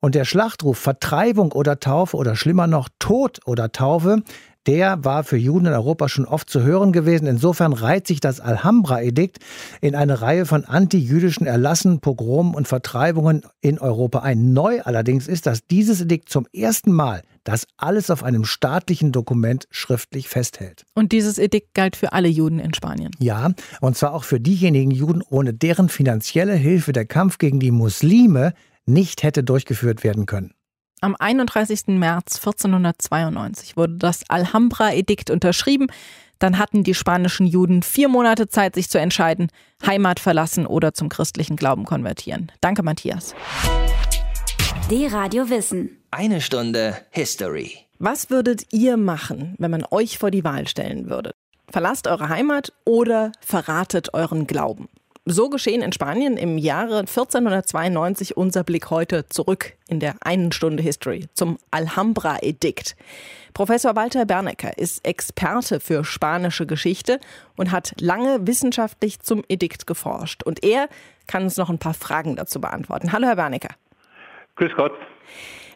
Und 0.00 0.16
der 0.16 0.24
Schlachtruf 0.24 0.78
Vertreibung 0.78 1.52
oder 1.52 1.78
Taufe 1.78 2.16
oder 2.16 2.34
schlimmer 2.34 2.66
noch 2.66 2.88
Tod 2.98 3.38
oder 3.44 3.70
Taufe, 3.70 4.22
der 4.66 5.04
war 5.04 5.24
für 5.24 5.36
Juden 5.36 5.66
in 5.66 5.72
Europa 5.72 6.08
schon 6.08 6.24
oft 6.24 6.50
zu 6.50 6.62
hören 6.62 6.92
gewesen. 6.92 7.26
Insofern 7.26 7.72
reiht 7.72 8.06
sich 8.06 8.20
das 8.20 8.40
Alhambra-Edikt 8.40 9.38
in 9.80 9.94
eine 9.94 10.20
Reihe 10.22 10.46
von 10.46 10.64
antijüdischen 10.64 11.46
Erlassen, 11.46 12.00
Pogromen 12.00 12.54
und 12.54 12.68
Vertreibungen 12.68 13.42
in 13.60 13.78
Europa 13.78 14.20
ein. 14.20 14.52
Neu 14.52 14.82
allerdings 14.82 15.28
ist, 15.28 15.46
dass 15.46 15.66
dieses 15.66 16.00
Edikt 16.00 16.28
zum 16.28 16.46
ersten 16.52 16.92
Mal 16.92 17.22
das 17.44 17.66
alles 17.76 18.10
auf 18.10 18.24
einem 18.24 18.44
staatlichen 18.44 19.12
Dokument 19.12 19.68
schriftlich 19.70 20.28
festhält. 20.28 20.84
Und 20.94 21.12
dieses 21.12 21.38
Edikt 21.38 21.74
galt 21.74 21.94
für 21.94 22.12
alle 22.12 22.28
Juden 22.28 22.58
in 22.58 22.74
Spanien? 22.74 23.12
Ja, 23.20 23.52
und 23.80 23.96
zwar 23.96 24.14
auch 24.14 24.24
für 24.24 24.40
diejenigen 24.40 24.90
Juden, 24.90 25.22
ohne 25.30 25.54
deren 25.54 25.88
finanzielle 25.88 26.54
Hilfe 26.54 26.92
der 26.92 27.06
Kampf 27.06 27.38
gegen 27.38 27.60
die 27.60 27.70
Muslime 27.70 28.52
nicht 28.84 29.22
hätte 29.22 29.44
durchgeführt 29.44 30.04
werden 30.04 30.26
können. 30.26 30.55
Am 31.06 31.14
31. 31.16 31.86
März 31.86 32.38
1492 32.38 33.76
wurde 33.76 33.94
das 33.94 34.28
Alhambra-Edikt 34.28 35.30
unterschrieben. 35.30 35.86
Dann 36.40 36.58
hatten 36.58 36.82
die 36.82 36.94
spanischen 36.94 37.46
Juden 37.46 37.84
vier 37.84 38.08
Monate 38.08 38.48
Zeit, 38.48 38.74
sich 38.74 38.90
zu 38.90 38.98
entscheiden, 38.98 39.46
Heimat 39.86 40.18
verlassen 40.18 40.66
oder 40.66 40.94
zum 40.94 41.08
christlichen 41.08 41.54
Glauben 41.54 41.84
konvertieren. 41.84 42.50
Danke, 42.60 42.82
Matthias. 42.82 43.36
Die 44.90 45.06
Radio 45.06 45.48
Wissen. 45.48 45.96
Eine 46.10 46.40
Stunde 46.40 46.96
History. 47.10 47.78
Was 48.00 48.28
würdet 48.28 48.64
ihr 48.72 48.96
machen, 48.96 49.54
wenn 49.58 49.70
man 49.70 49.84
euch 49.92 50.18
vor 50.18 50.32
die 50.32 50.42
Wahl 50.42 50.66
stellen 50.66 51.08
würde? 51.08 51.36
Verlasst 51.70 52.08
eure 52.08 52.30
Heimat 52.30 52.72
oder 52.84 53.30
verratet 53.38 54.12
euren 54.12 54.48
Glauben? 54.48 54.88
So 55.28 55.48
geschehen 55.48 55.82
in 55.82 55.92
Spanien 55.92 56.36
im 56.36 56.56
Jahre 56.56 57.00
1492 57.00 58.36
unser 58.36 58.62
Blick 58.62 58.90
heute 58.90 59.28
zurück 59.28 59.72
in 59.88 59.98
der 59.98 60.14
einen 60.20 60.52
Stunde 60.52 60.84
History 60.84 61.26
zum 61.34 61.58
Alhambra-Edikt. 61.72 62.94
Professor 63.52 63.96
Walter 63.96 64.24
Bernecker 64.24 64.78
ist 64.78 65.04
Experte 65.04 65.80
für 65.80 66.04
spanische 66.04 66.64
Geschichte 66.64 67.18
und 67.56 67.72
hat 67.72 68.00
lange 68.00 68.46
wissenschaftlich 68.46 69.18
zum 69.18 69.42
Edikt 69.48 69.88
geforscht. 69.88 70.44
Und 70.44 70.62
er 70.62 70.88
kann 71.26 71.42
uns 71.42 71.56
noch 71.56 71.70
ein 71.70 71.78
paar 71.80 71.94
Fragen 71.94 72.36
dazu 72.36 72.60
beantworten. 72.60 73.10
Hallo, 73.10 73.26
Herr 73.26 73.34
Bernecker. 73.34 73.74
Grüß 74.54 74.76
Gott. 74.76 74.92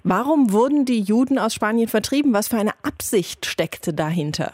Warum 0.04 0.52
wurden 0.52 0.84
die 0.84 1.00
Juden 1.00 1.40
aus 1.40 1.54
Spanien 1.54 1.88
vertrieben? 1.88 2.32
Was 2.32 2.46
für 2.46 2.56
eine 2.56 2.74
Absicht 2.84 3.46
steckte 3.46 3.92
dahinter? 3.92 4.52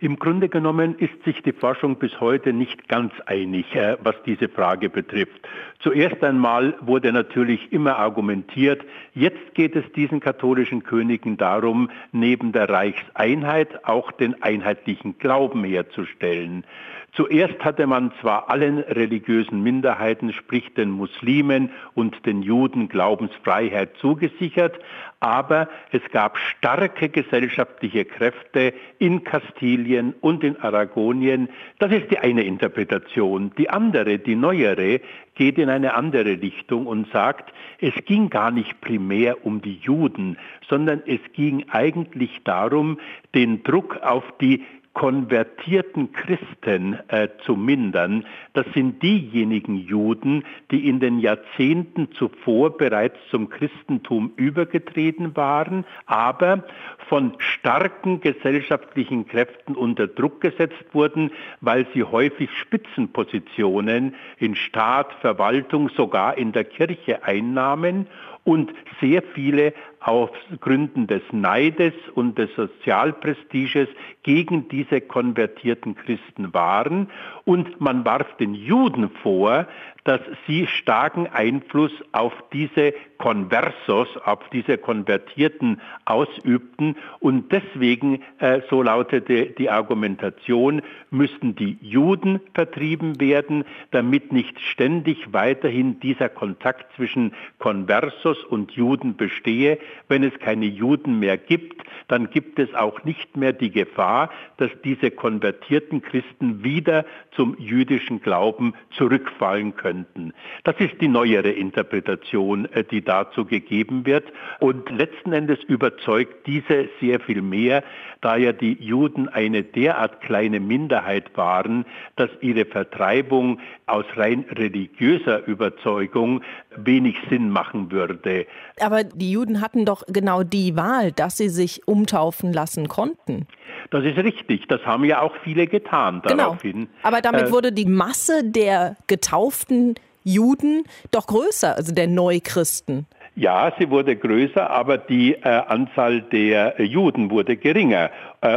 Im 0.00 0.16
Grunde 0.18 0.48
genommen 0.48 0.94
ist 0.98 1.24
sich 1.24 1.42
die 1.42 1.52
Forschung 1.52 1.96
bis 1.96 2.20
heute 2.20 2.52
nicht 2.52 2.88
ganz 2.88 3.12
einig, 3.26 3.74
äh, 3.74 3.96
was 4.00 4.14
diese 4.24 4.48
Frage 4.48 4.90
betrifft. 4.90 5.48
Zuerst 5.80 6.22
einmal 6.22 6.74
wurde 6.80 7.12
natürlich 7.12 7.72
immer 7.72 7.96
argumentiert, 7.96 8.84
jetzt 9.14 9.54
geht 9.54 9.74
es 9.74 9.90
diesen 9.92 10.20
katholischen 10.20 10.84
Königen 10.84 11.36
darum, 11.36 11.90
neben 12.12 12.52
der 12.52 12.68
Reichseinheit 12.68 13.84
auch 13.86 14.12
den 14.12 14.40
einheitlichen 14.40 15.18
Glauben 15.18 15.64
herzustellen. 15.64 16.64
Zuerst 17.12 17.58
hatte 17.64 17.86
man 17.86 18.12
zwar 18.20 18.50
allen 18.50 18.78
religiösen 18.78 19.62
Minderheiten, 19.62 20.32
sprich 20.32 20.74
den 20.74 20.90
Muslimen 20.90 21.70
und 21.94 22.24
den 22.26 22.42
Juden 22.42 22.88
Glaubensfreiheit 22.88 23.96
zugesichert, 23.96 24.78
aber 25.18 25.68
es 25.90 26.02
gab 26.12 26.38
starke 26.38 27.08
gesellschaftliche 27.08 28.04
Kräfte 28.04 28.74
in 28.98 29.24
Kastilien 29.24 29.87
und 30.20 30.44
in 30.44 30.56
Aragonien. 30.60 31.48
Das 31.78 31.92
ist 31.92 32.10
die 32.10 32.18
eine 32.18 32.42
Interpretation. 32.42 33.52
Die 33.56 33.70
andere, 33.70 34.18
die 34.18 34.36
neuere, 34.36 35.00
geht 35.34 35.58
in 35.58 35.70
eine 35.70 35.94
andere 35.94 36.42
Richtung 36.42 36.86
und 36.86 37.10
sagt, 37.12 37.52
es 37.80 37.94
ging 38.04 38.28
gar 38.28 38.50
nicht 38.50 38.80
primär 38.80 39.46
um 39.46 39.62
die 39.62 39.76
Juden, 39.76 40.36
sondern 40.68 41.02
es 41.06 41.20
ging 41.32 41.64
eigentlich 41.70 42.40
darum, 42.44 42.98
den 43.34 43.62
Druck 43.62 44.02
auf 44.02 44.24
die 44.40 44.64
konvertierten 44.92 46.12
Christen 46.12 46.98
äh, 47.08 47.28
zu 47.44 47.54
mindern, 47.54 48.24
das 48.52 48.66
sind 48.74 49.02
diejenigen 49.02 49.76
Juden, 49.76 50.44
die 50.70 50.88
in 50.88 50.98
den 50.98 51.20
Jahrzehnten 51.20 52.10
zuvor 52.12 52.76
bereits 52.76 53.16
zum 53.30 53.48
Christentum 53.48 54.32
übergetreten 54.36 55.36
waren, 55.36 55.84
aber 56.06 56.64
von 57.08 57.34
starken 57.38 58.20
gesellschaftlichen 58.20 59.28
Kräften 59.28 59.76
unter 59.76 60.08
Druck 60.08 60.40
gesetzt 60.40 60.84
wurden, 60.92 61.30
weil 61.60 61.86
sie 61.94 62.02
häufig 62.02 62.50
Spitzenpositionen 62.58 64.14
in 64.38 64.56
Staat, 64.56 65.12
Verwaltung, 65.20 65.90
sogar 65.90 66.36
in 66.36 66.52
der 66.52 66.64
Kirche 66.64 67.22
einnahmen 67.22 68.08
und 68.48 68.72
sehr 68.98 69.22
viele 69.34 69.74
aus 70.00 70.30
Gründen 70.60 71.06
des 71.06 71.20
Neides 71.32 71.92
und 72.14 72.38
des 72.38 72.48
Sozialprestiges 72.56 73.88
gegen 74.22 74.68
diese 74.70 75.02
konvertierten 75.02 75.94
Christen 75.94 76.54
waren. 76.54 77.10
Und 77.44 77.78
man 77.78 78.06
warf 78.06 78.38
den 78.38 78.54
Juden 78.54 79.10
vor, 79.22 79.66
dass 80.08 80.22
sie 80.46 80.66
starken 80.66 81.26
Einfluss 81.26 81.92
auf 82.12 82.32
diese 82.50 82.94
Conversos, 83.18 84.08
auf 84.24 84.38
diese 84.50 84.78
Konvertierten 84.78 85.82
ausübten. 86.06 86.96
Und 87.20 87.52
deswegen, 87.52 88.22
äh, 88.38 88.62
so 88.70 88.82
lautete 88.82 89.46
die 89.46 89.68
Argumentation, 89.68 90.80
müssten 91.10 91.56
die 91.56 91.76
Juden 91.82 92.40
vertrieben 92.54 93.20
werden, 93.20 93.64
damit 93.90 94.32
nicht 94.32 94.58
ständig 94.60 95.34
weiterhin 95.34 96.00
dieser 96.00 96.30
Kontakt 96.30 96.94
zwischen 96.96 97.34
Conversos 97.58 98.42
und 98.44 98.72
Juden 98.72 99.16
bestehe. 99.16 99.78
Wenn 100.08 100.22
es 100.22 100.38
keine 100.38 100.66
Juden 100.66 101.18
mehr 101.18 101.36
gibt, 101.36 101.82
dann 102.06 102.30
gibt 102.30 102.58
es 102.58 102.72
auch 102.74 103.04
nicht 103.04 103.36
mehr 103.36 103.52
die 103.52 103.70
Gefahr, 103.70 104.30
dass 104.56 104.70
diese 104.84 105.10
konvertierten 105.10 106.00
Christen 106.00 106.64
wieder 106.64 107.04
zum 107.32 107.58
jüdischen 107.58 108.22
Glauben 108.22 108.72
zurückfallen 108.96 109.76
könnten. 109.98 110.32
Das 110.64 110.76
ist 110.78 111.00
die 111.00 111.08
neuere 111.08 111.50
Interpretation, 111.50 112.66
äh, 112.72 112.84
die 112.84 113.02
dazu 113.02 113.44
gegeben 113.44 114.06
wird. 114.06 114.24
Und 114.60 114.90
letzten 114.90 115.32
Endes 115.32 115.58
überzeugt 115.64 116.46
diese 116.46 116.88
sehr 117.00 117.20
viel 117.20 117.42
mehr, 117.42 117.82
da 118.20 118.36
ja 118.36 118.52
die 118.52 118.76
Juden 118.80 119.28
eine 119.28 119.62
derart 119.62 120.20
kleine 120.20 120.60
Minderheit 120.60 121.36
waren, 121.36 121.84
dass 122.16 122.30
ihre 122.40 122.64
Vertreibung 122.64 123.60
aus 123.86 124.04
rein 124.16 124.44
religiöser 124.50 125.46
Überzeugung 125.46 126.42
wenig 126.76 127.16
Sinn 127.30 127.50
machen 127.50 127.90
würde. 127.90 128.46
Aber 128.80 129.04
die 129.04 129.30
Juden 129.30 129.60
hatten 129.60 129.84
doch 129.84 130.02
genau 130.08 130.42
die 130.42 130.76
Wahl, 130.76 131.12
dass 131.12 131.36
sie 131.36 131.48
sich 131.48 131.86
umtaufen 131.86 132.52
lassen 132.52 132.88
konnten. 132.88 133.46
Das 133.90 134.04
ist 134.04 134.18
richtig. 134.18 134.66
Das 134.68 134.84
haben 134.84 135.04
ja 135.04 135.20
auch 135.20 135.34
viele 135.42 135.66
getan 135.66 136.20
genau. 136.22 136.36
daraufhin. 136.36 136.88
Aber 137.02 137.20
damit 137.20 137.46
äh, 137.46 137.52
wurde 137.52 137.72
die 137.72 137.86
Masse 137.86 138.44
der 138.44 138.96
getauften 139.06 139.87
Juden 140.24 140.84
doch 141.10 141.26
größer, 141.26 141.76
also 141.76 141.92
der 141.92 142.06
Neuchristen. 142.06 143.06
Ja, 143.34 143.72
sie 143.78 143.88
wurde 143.90 144.16
größer, 144.16 144.68
aber 144.68 144.98
die 144.98 145.34
äh, 145.34 145.48
Anzahl 145.48 146.22
der 146.22 146.80
äh, 146.80 146.82
Juden 146.82 147.30
wurde 147.30 147.56
geringer 147.56 148.10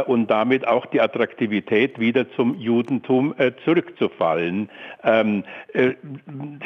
und 0.06 0.30
damit 0.30 0.66
auch 0.66 0.86
die 0.86 1.00
Attraktivität 1.00 1.98
wieder 1.98 2.30
zum 2.32 2.58
Judentum 2.58 3.34
äh, 3.36 3.52
zurückzufallen. 3.64 4.70
Ähm, 5.02 5.44
äh, 5.72 5.92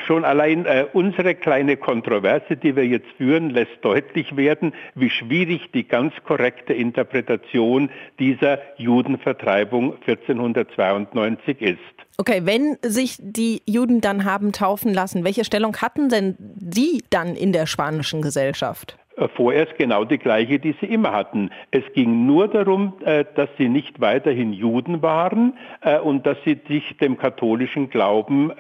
schon 0.07 0.25
allein 0.25 0.67
äh, 0.67 0.87
unsere 0.93 1.35
kleine 1.35 1.77
Kontroverse, 1.77 2.57
die 2.57 2.77
wir 2.77 2.87
jetzt 2.87 3.09
führen, 3.17 3.51
lässt 3.51 3.79
deutlich 3.83 4.37
werden, 4.37 4.75
wie 4.95 5.11
schwierig 5.11 5.73
die 5.73 5.89
ganz 5.89 6.13
korrekte 6.25 6.75
Interpretation 6.75 7.91
dieser 8.19 8.59
Judenvertreibung 8.77 9.95
1492 10.07 11.63
ist. 11.63 11.79
Okay, 12.19 12.43
wenn 12.45 12.79
sich 12.83 13.19
die 13.21 13.63
Juden 13.67 14.01
dann 14.01 14.25
haben 14.25 14.53
taufen 14.53 14.93
lassen, 14.95 15.25
welche 15.25 15.45
Stellung 15.45 15.77
hatten 15.77 16.09
denn 16.09 16.37
sie 16.57 17.03
dann 17.11 17.37
in 17.37 17.53
der 17.53 17.67
spanischen 17.67 18.23
Gesellschaft? 18.23 18.97
Äh, 19.17 19.29
vorerst 19.29 19.77
genau 19.79 20.05
die 20.05 20.19
gleiche, 20.19 20.59
die 20.59 20.75
sie 20.81 20.87
immer 20.87 21.13
hatten. 21.13 21.51
Es 21.71 21.83
ging 21.95 22.27
nur 22.27 22.49
darum, 22.49 22.95
äh, 23.05 23.25
dass 23.35 23.49
sie 23.57 23.69
nicht 23.69 24.01
weiterhin 24.01 24.53
Juden 24.53 25.03
waren 25.03 25.55
äh, 25.81 25.99
und 25.99 26.27
dass 26.27 26.37
sie 26.45 26.61
sich 26.69 26.97
dem 26.99 27.17
katholischen 27.17 27.91
Glauben 27.91 28.51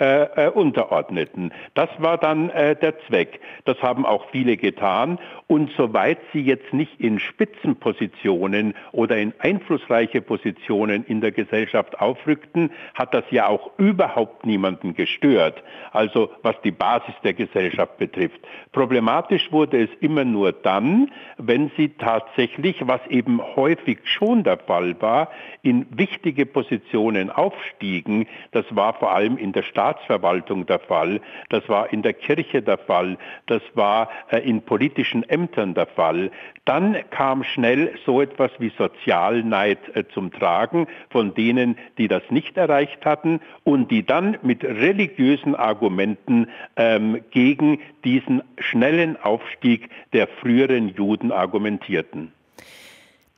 unterordneten. 0.55 1.53
Das 1.75 1.89
war 1.99 2.19
dann 2.19 2.49
der 2.49 2.99
Zweck. 3.07 3.41
Das 3.65 3.81
haben 3.83 4.07
auch 4.07 4.27
viele 4.31 4.57
getan. 4.57 5.19
Und 5.47 5.71
soweit 5.77 6.19
sie 6.33 6.41
jetzt 6.41 6.73
nicht 6.73 7.01
in 7.01 7.19
Spitzenpositionen 7.19 8.75
oder 8.93 9.17
in 9.17 9.33
einflussreiche 9.39 10.21
Positionen 10.21 11.05
in 11.07 11.21
der 11.21 11.33
Gesellschaft 11.33 12.01
aufrückten, 12.01 12.71
hat 12.95 13.15
das 13.15 13.25
ja 13.31 13.47
auch 13.49 13.71
überhaupt 13.79 14.47
niemanden 14.47 14.95
gestört. 14.95 15.63
Also 15.93 16.31
was 16.43 16.57
die 16.63 16.73
Basis 16.73 17.15
der 17.23 17.35
Gesellschaft 17.35 17.99
betrifft. 17.99 18.41
Problematisch 18.73 19.53
wurde 19.53 19.83
es 19.83 19.91
immer 20.01 20.25
nur 20.25 20.46
nur 20.47 20.53
dann, 20.53 21.11
wenn 21.39 21.73
sie 21.77 21.89
tatsächlich, 21.89 22.87
was 22.87 23.01
eben 23.09 23.41
häufig 23.57 23.99
schon 24.05 24.45
der 24.45 24.59
Fall 24.59 24.95
war, 25.01 25.29
in 25.63 25.87
wichtige 25.91 26.47
Positionen 26.47 27.31
aufstiegen. 27.31 28.27
Das 28.53 28.65
war 28.71 28.95
vor 28.95 29.13
allem 29.13 29.37
in 29.37 29.51
der 29.51 29.63
Staatsverwaltung 29.63 30.67
der 30.67 30.79
Fall, 30.79 31.21
das 31.49 31.69
war 31.69 31.93
in 31.93 32.03
der 32.03 32.13
Kirche 32.13 32.63
der 32.63 32.79
Fall, 32.79 33.19
das 33.47 33.63
war 33.75 34.09
äh, 34.31 34.39
in 34.39 34.63
politischen 34.63 35.29
Ämtern 35.29 35.75
der 35.75 35.87
Fall. 35.87 36.31
Dann 36.65 36.97
kam 37.11 37.43
schnell 37.43 37.93
so 38.05 38.21
etwas 38.21 38.53
wie 38.59 38.71
Sozialneid 38.79 39.79
äh, 39.95 40.05
zum 40.15 40.31
Tragen 40.31 40.87
von 41.11 41.35
denen, 41.35 41.77
die 41.99 42.07
das 42.07 42.23
nicht 42.31 42.57
erreicht 42.57 43.05
hatten 43.05 43.41
und 43.65 43.91
die 43.91 44.07
dann 44.07 44.39
mit 44.43 44.63
religiösen 44.63 45.57
Argumenten 45.57 46.49
ähm, 46.77 47.21
gegen 47.31 47.81
diesen 48.05 48.43
schnellen 48.59 49.17
Aufstieg 49.21 49.89
der 50.13 50.29
früheren 50.41 50.89
Juden 50.89 51.33
argumentierten. 51.33 52.33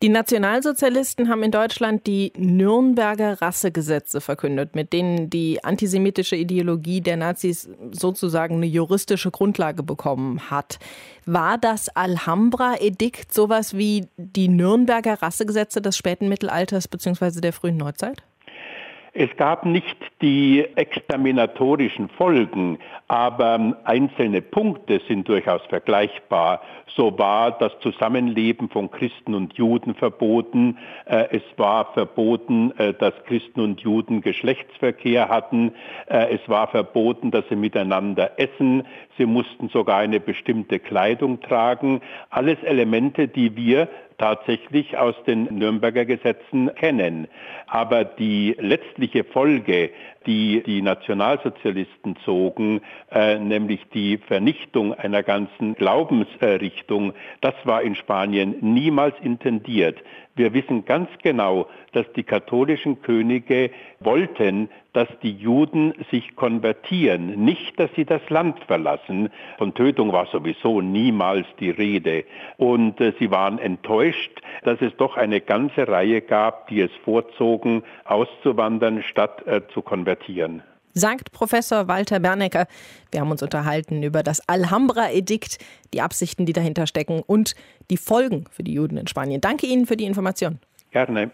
Die 0.01 0.11
Nationalsozialisten 0.11 1.29
haben 1.29 1.43
in 1.43 1.51
Deutschland 1.51 2.07
die 2.07 2.33
Nürnberger 2.37 3.43
Rassegesetze 3.43 4.21
verkündet, 4.21 4.77
mit 4.77 4.93
denen 4.93 5.29
die 5.29 5.65
antisemitische 5.65 6.37
Ideologie 6.37 7.01
der 7.01 7.17
Nazis 7.17 7.69
sozusagen 7.91 8.55
eine 8.57 8.67
juristische 8.67 9.33
Grundlage 9.33 9.83
bekommen 9.83 10.53
hat. 10.53 10.79
War 11.27 11.59
das 11.59 11.89
Alhambra-Edikt 11.89 13.35
sowas 13.35 13.77
wie 13.77 14.07
die 14.17 14.47
Nürnberger 14.47 15.21
Rassegesetze 15.21 15.83
des 15.83 15.97
späten 15.97 16.29
Mittelalters 16.29 16.87
bzw. 16.87 17.41
der 17.41 17.53
frühen 17.53 17.77
Neuzeit? 17.77 18.23
Es 19.13 19.35
gab 19.37 19.65
nicht 19.65 19.97
die 20.21 20.65
exterminatorischen 20.77 22.09
Folgen, 22.11 22.79
aber 23.09 23.79
einzelne 23.85 24.43
Punkte 24.43 25.01
sind 25.09 25.29
durchaus 25.29 25.63
vergleichbar. 25.69 26.61
So 26.95 27.19
war 27.19 27.53
das 27.53 27.73
Zusammenleben 27.81 28.69
von 28.69 28.91
Christen 28.91 29.35
und 29.35 29.55
Juden 29.55 29.95
verboten. 29.95 30.79
Äh, 31.07 31.29
es 31.31 31.43
war 31.57 31.93
verboten, 31.95 32.73
äh, 32.79 32.93
dass 32.93 33.15
Christen 33.25 33.61
und 33.61 33.81
Juden 33.81 34.21
Geschlechtsverkehr 34.21 35.29
hatten. 35.29 35.73
Äh, 36.07 36.35
es 36.35 36.49
war 36.49 36.69
verboten, 36.69 37.31
dass 37.31 37.49
sie 37.49 37.57
miteinander 37.57 38.33
essen. 38.39 38.85
Sie 39.17 39.27
mussten 39.27 39.69
sogar 39.69 39.99
eine 39.99 40.21
bestimmte 40.21 40.79
Kleidung 40.79 41.41
tragen. 41.41 42.01
Alles 42.31 42.63
Elemente, 42.63 43.29
die 43.29 43.57
wir 43.57 43.89
tatsächlich 44.19 44.99
aus 44.99 45.15
den 45.27 45.45
Nürnberger 45.45 46.05
Gesetzen 46.05 46.75
kennen. 46.75 47.29
Aber 47.67 48.05
die 48.05 48.57
letztliche 48.59 49.25
Folge, 49.25 49.91
die 50.27 50.63
die 50.65 50.83
Nationalsozialisten 50.83 52.17
zogen, 52.25 52.81
äh, 53.11 53.39
nämlich 53.39 53.81
die 53.95 54.19
Vernichtung 54.19 54.93
einer 54.93 55.23
ganzen 55.23 55.75
Glaubensrichtung, 55.75 57.15
das 57.41 57.55
war 57.65 57.83
in 57.83 57.95
Spanien 57.95 58.57
niemals 58.61 59.15
intendiert. 59.23 59.99
Wir 60.39 60.55
wissen 60.55 60.85
ganz 60.85 61.09
genau, 61.23 61.67
dass 61.93 62.07
die 62.13 62.23
katholischen 62.23 63.03
Könige 63.03 63.71
wollten, 63.99 64.69
dass 64.93 65.09
die 65.23 65.33
Juden 65.33 65.95
sich 66.11 66.37
konvertieren, 66.37 67.45
nicht, 67.45 67.79
dass 67.79 67.91
sie 67.97 68.05
das 68.05 68.23
Land 68.31 68.59
verlassen. 68.67 69.31
Von 69.59 69.75
Tötung 69.75 70.13
war 70.13 70.27
sowieso 70.27 70.81
niemals 70.81 71.47
die 71.59 71.71
Rede. 71.71 72.25
Und 72.57 73.01
äh, 73.01 73.13
sie 73.19 73.31
waren 73.31 73.59
enttäuscht, 73.59 74.08
dass 74.63 74.81
es 74.81 74.93
doch 74.97 75.17
eine 75.17 75.41
ganze 75.41 75.89
Reihe 75.89 76.21
gab, 76.21 76.69
die 76.69 76.81
es 76.81 76.91
vorzogen, 77.05 77.83
auszuwandern, 78.05 79.03
statt 79.03 79.47
äh, 79.47 79.63
zu 79.73 79.83
konvertieren 79.83 80.63
sagt 80.95 81.33
Professor 81.33 81.89
Walter 81.89 82.21
Bernecker. 82.21 82.67
Wir 83.11 83.21
haben 83.21 83.31
uns 83.31 83.43
unterhalten 83.43 84.03
über 84.03 84.23
das 84.23 84.47
Alhambra-Edikt, 84.49 85.59
die 85.95 86.01
Absichten, 86.01 86.45
die 86.45 86.53
dahinter 86.53 86.87
stecken 86.87 87.23
und 87.25 87.55
die 87.91 87.97
Folgen 87.97 88.45
für 88.51 88.63
die 88.63 88.75
Juden 88.75 88.97
in 88.97 89.07
Spanien. 89.07 89.41
Danke 89.41 89.67
Ihnen 89.67 89.87
für 89.87 89.97
die 89.97 90.05
Information. 90.05 90.59
Gerne. 90.91 91.31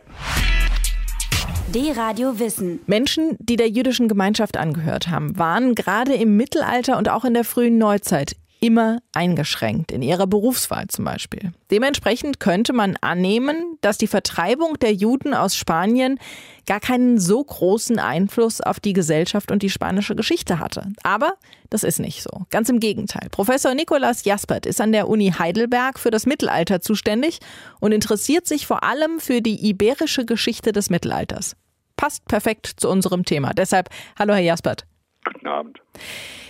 D-Radio 1.75 2.39
Wissen. 2.39 2.81
Menschen, 2.87 3.37
die 3.41 3.57
der 3.57 3.69
jüdischen 3.69 4.07
Gemeinschaft 4.07 4.57
angehört 4.57 5.09
haben, 5.09 5.39
waren 5.39 5.75
gerade 5.75 6.15
im 6.15 6.37
Mittelalter 6.37 6.99
und 6.99 7.09
auch 7.09 7.25
in 7.25 7.35
der 7.35 7.45
frühen 7.45 7.79
Neuzeit 7.79 8.37
immer 8.65 9.01
eingeschränkt, 9.13 9.93
in 9.93 10.01
ihrer 10.01 10.27
Berufswahl 10.27 10.87
zum 10.89 11.05
Beispiel. 11.05 11.53
Dementsprechend 11.71 12.41
könnte 12.41 12.73
man 12.73 12.97
annehmen, 13.03 13.77
dass 13.83 13.99
die 13.99 14.07
Vertreibung 14.07 14.79
der 14.79 14.95
Juden 14.95 15.35
aus 15.35 15.55
Spanien 15.55 16.19
gar 16.65 16.81
keinen 16.81 17.21
so 17.21 17.45
großen 17.45 17.99
Einfluss 17.99 18.63
auf 18.63 18.81
die 18.81 18.95
Gesellschaft 18.95 19.53
und 19.53 19.63
die 19.63 19.69
spanische 19.69 20.17
Geschichte 20.17 20.61
hatte. 20.61 20.95
Aber 21.03 21.35
das 21.69 21.85
ist 21.85 22.01
nicht 22.01 22.23
so. 22.23 22.47
Ganz 22.49 22.71
im 22.71 22.81
Gegenteil. 22.81 23.29
Professor 23.31 23.75
Nikolaus 23.75 24.25
Jaspert 24.25 24.65
ist 24.65 24.81
an 24.81 24.93
der 24.93 25.11
Uni 25.11 25.31
Heidelberg 25.39 25.99
für 25.99 26.11
das 26.11 26.25
Mittelalter 26.25 26.81
zuständig 26.81 27.41
und 27.81 27.93
interessiert 27.93 28.47
sich 28.47 28.67
vor 28.67 28.83
allem 28.83 29.21
für 29.21 29.43
die 29.43 29.69
iberische 29.69 30.25
Geschichte 30.25 30.73
des 30.73 30.89
Mittelalters. 30.89 31.55
Passt 31.97 32.25
perfekt 32.25 32.73
zu 32.79 32.89
unserem 32.89 33.27
Thema. 33.27 33.53
Deshalb, 33.53 33.91
hallo 34.19 34.33
Herr 34.33 34.41
Jaspert. 34.41 34.87
Guten 35.23 35.49
Abend. 35.49 35.81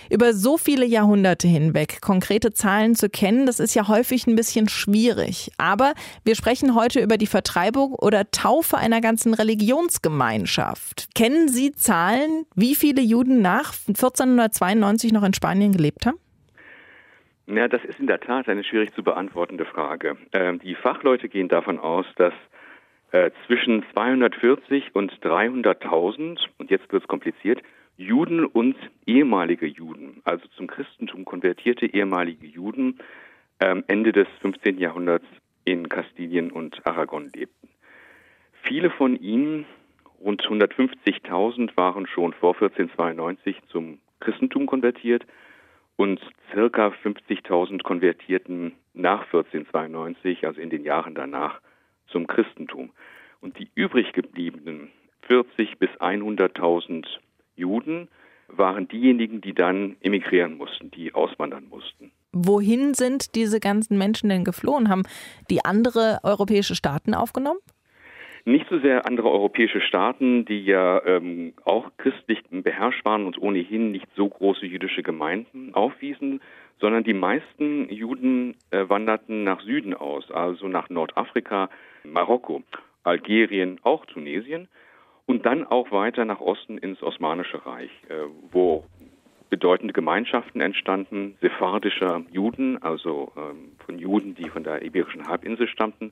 Über 0.09 0.33
so 0.33 0.57
viele 0.57 0.85
Jahrhunderte 0.85 1.47
hinweg 1.47 2.01
konkrete 2.01 2.53
Zahlen 2.53 2.95
zu 2.95 3.09
kennen, 3.09 3.45
das 3.45 3.59
ist 3.59 3.73
ja 3.73 3.87
häufig 3.87 4.27
ein 4.27 4.35
bisschen 4.35 4.69
schwierig. 4.69 5.51
Aber 5.57 5.93
wir 6.23 6.35
sprechen 6.35 6.75
heute 6.75 6.99
über 6.99 7.17
die 7.17 7.27
Vertreibung 7.27 7.93
oder 7.93 8.29
Taufe 8.31 8.77
einer 8.77 9.01
ganzen 9.01 9.33
Religionsgemeinschaft. 9.33 11.09
Kennen 11.15 11.49
Sie 11.49 11.71
Zahlen, 11.71 12.45
wie 12.55 12.75
viele 12.75 13.01
Juden 13.01 13.41
nach 13.41 13.73
1492 13.87 15.11
noch 15.11 15.23
in 15.23 15.33
Spanien 15.33 15.71
gelebt 15.71 16.05
haben? 16.05 16.19
Ja, 17.47 17.67
das 17.67 17.83
ist 17.85 17.99
in 17.99 18.07
der 18.07 18.19
Tat 18.19 18.49
eine 18.49 18.63
schwierig 18.63 18.93
zu 18.95 19.03
beantwortende 19.03 19.65
Frage. 19.65 20.17
Ähm, 20.33 20.59
die 20.59 20.75
Fachleute 20.75 21.29
gehen 21.29 21.47
davon 21.47 21.77
aus, 21.77 22.05
dass 22.15 22.33
äh, 23.11 23.31
zwischen 23.45 23.83
240 23.93 24.95
und 24.95 25.11
300.000, 25.21 26.39
und 26.57 26.71
jetzt 26.71 26.91
wird 26.91 27.03
es 27.03 27.07
kompliziert, 27.07 27.61
Juden 27.97 28.45
und 28.45 28.75
ehemalige 29.05 29.65
Juden, 29.65 30.21
also 30.25 30.45
zum 30.55 30.67
Christentum 30.67 31.23
konvertierte 31.23 31.85
ehemalige 31.85 32.45
Juden, 32.45 32.99
ähm, 33.61 33.83
Ende 33.87 34.11
des 34.11 34.27
15. 34.41 34.77
Jahrhunderts 34.77 35.25
in 35.63 35.87
Kastilien 35.87 36.51
und 36.51 36.85
Aragon 36.85 37.31
lebten. 37.33 37.69
Viele 38.63 38.89
von 38.89 39.15
ihnen, 39.15 39.65
rund 40.19 40.41
150.000, 40.43 41.77
waren 41.77 42.05
schon 42.07 42.33
vor 42.33 42.53
1492 42.53 43.57
zum 43.67 43.99
Christentum 44.19 44.65
konvertiert 44.65 45.25
und 45.95 46.19
circa 46.51 46.87
50.000 46.87 47.81
konvertierten 47.83 48.73
nach 48.93 49.25
1492, 49.25 50.45
also 50.45 50.59
in 50.59 50.69
den 50.69 50.83
Jahren 50.83 51.15
danach, 51.15 51.61
zum 52.07 52.27
Christentum. 52.27 52.91
Und 53.39 53.57
die 53.59 53.69
übrig 53.75 54.11
gebliebenen 54.13 54.91
40 55.27 55.77
bis 55.77 55.89
100.000 55.99 57.05
Juden 57.55 58.09
waren 58.47 58.87
diejenigen, 58.87 59.41
die 59.41 59.53
dann 59.53 59.95
emigrieren 60.01 60.57
mussten, 60.57 60.91
die 60.91 61.13
auswandern 61.13 61.67
mussten. 61.69 62.11
Wohin 62.31 62.93
sind 62.93 63.35
diese 63.35 63.59
ganzen 63.59 63.97
Menschen 63.97 64.29
denn 64.29 64.43
geflohen? 64.43 64.89
Haben 64.89 65.03
die 65.49 65.63
andere 65.63 66.19
europäische 66.23 66.75
Staaten 66.75 67.13
aufgenommen? 67.13 67.59
Nicht 68.47 68.67
so 68.69 68.77
sehr 68.79 69.07
andere 69.07 69.31
europäische 69.31 69.81
Staaten, 69.81 70.45
die 70.45 70.63
ja 70.65 71.03
ähm, 71.05 71.53
auch 71.63 71.89
christlich 71.97 72.43
beherrscht 72.51 73.03
waren 73.03 73.25
und 73.25 73.41
ohnehin 73.41 73.91
nicht 73.91 74.05
so 74.15 74.29
große 74.29 74.67
jüdische 74.67 75.01
Gemeinden 75.01 75.73
aufwiesen, 75.73 76.41
sondern 76.79 77.03
die 77.03 77.15
meisten 77.15 77.89
Juden 77.89 78.55
äh, 78.69 78.87
wanderten 78.87 79.43
nach 79.43 79.61
Süden 79.61 79.95
aus, 79.95 80.29
also 80.29 80.67
nach 80.67 80.89
Nordafrika, 80.89 81.69
Marokko, 82.03 82.61
Algerien, 83.03 83.79
auch 83.81 84.05
Tunesien 84.05 84.67
und 85.25 85.45
dann 85.45 85.65
auch 85.65 85.91
weiter 85.91 86.25
nach 86.25 86.39
Osten 86.39 86.77
ins 86.77 87.01
Osmanische 87.01 87.65
Reich, 87.65 87.91
äh, 88.09 88.25
wo 88.51 88.85
bedeutende 89.49 89.93
Gemeinschaften 89.93 90.59
entstanden, 90.61 91.37
sephardischer 91.41 92.23
Juden, 92.31 92.81
also 92.81 93.31
ähm, 93.37 93.73
von 93.85 93.97
Juden, 93.97 94.35
die 94.35 94.49
von 94.49 94.63
der 94.63 94.83
Iberischen 94.83 95.27
Halbinsel 95.27 95.67
stammten, 95.67 96.11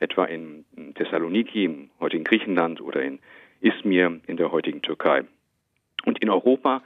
etwa 0.00 0.24
in 0.24 0.64
Thessaloniki 0.94 1.64
im 1.64 1.90
heutigen 2.00 2.24
Griechenland 2.24 2.80
oder 2.80 3.02
in 3.02 3.20
Izmir 3.60 4.20
in 4.26 4.36
der 4.36 4.52
heutigen 4.52 4.82
Türkei. 4.82 5.24
Und 6.04 6.22
in 6.22 6.28
Europa 6.28 6.82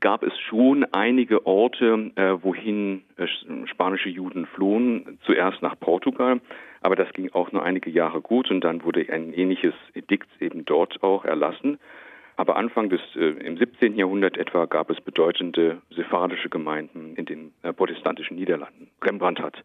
gab 0.00 0.22
es 0.22 0.32
schon 0.40 0.84
einige 0.92 1.46
Orte, 1.46 2.10
äh, 2.16 2.34
wohin 2.42 3.02
äh, 3.16 3.26
spanische 3.66 4.08
Juden 4.08 4.46
flohen. 4.46 5.18
Zuerst 5.24 5.62
nach 5.62 5.78
Portugal, 5.78 6.40
aber 6.80 6.96
das 6.96 7.12
ging 7.12 7.30
auch 7.32 7.52
nur 7.52 7.62
einige 7.62 7.90
Jahre 7.90 8.20
gut 8.20 8.50
und 8.50 8.62
dann 8.62 8.84
wurde 8.84 9.06
ein 9.12 9.32
ähnliches 9.32 9.74
Edikt 9.94 10.28
eben 10.40 10.64
dort 10.64 11.02
auch 11.02 11.24
erlassen. 11.24 11.78
Aber 12.36 12.56
Anfang 12.56 12.88
des 12.88 13.00
äh, 13.16 13.30
im 13.44 13.56
17. 13.56 13.96
Jahrhundert 13.96 14.36
etwa 14.36 14.66
gab 14.66 14.90
es 14.90 15.00
bedeutende 15.00 15.82
sephardische 15.90 16.48
Gemeinden 16.48 17.14
in 17.16 17.24
den 17.24 17.52
äh, 17.62 17.72
protestantischen 17.72 18.36
Niederlanden. 18.36 18.90
Rembrandt 19.02 19.40
hat 19.40 19.62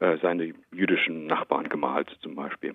äh, 0.00 0.16
seine 0.18 0.54
jüdischen 0.72 1.26
Nachbarn 1.26 1.68
gemalt 1.68 2.16
zum 2.20 2.34
Beispiel. 2.34 2.74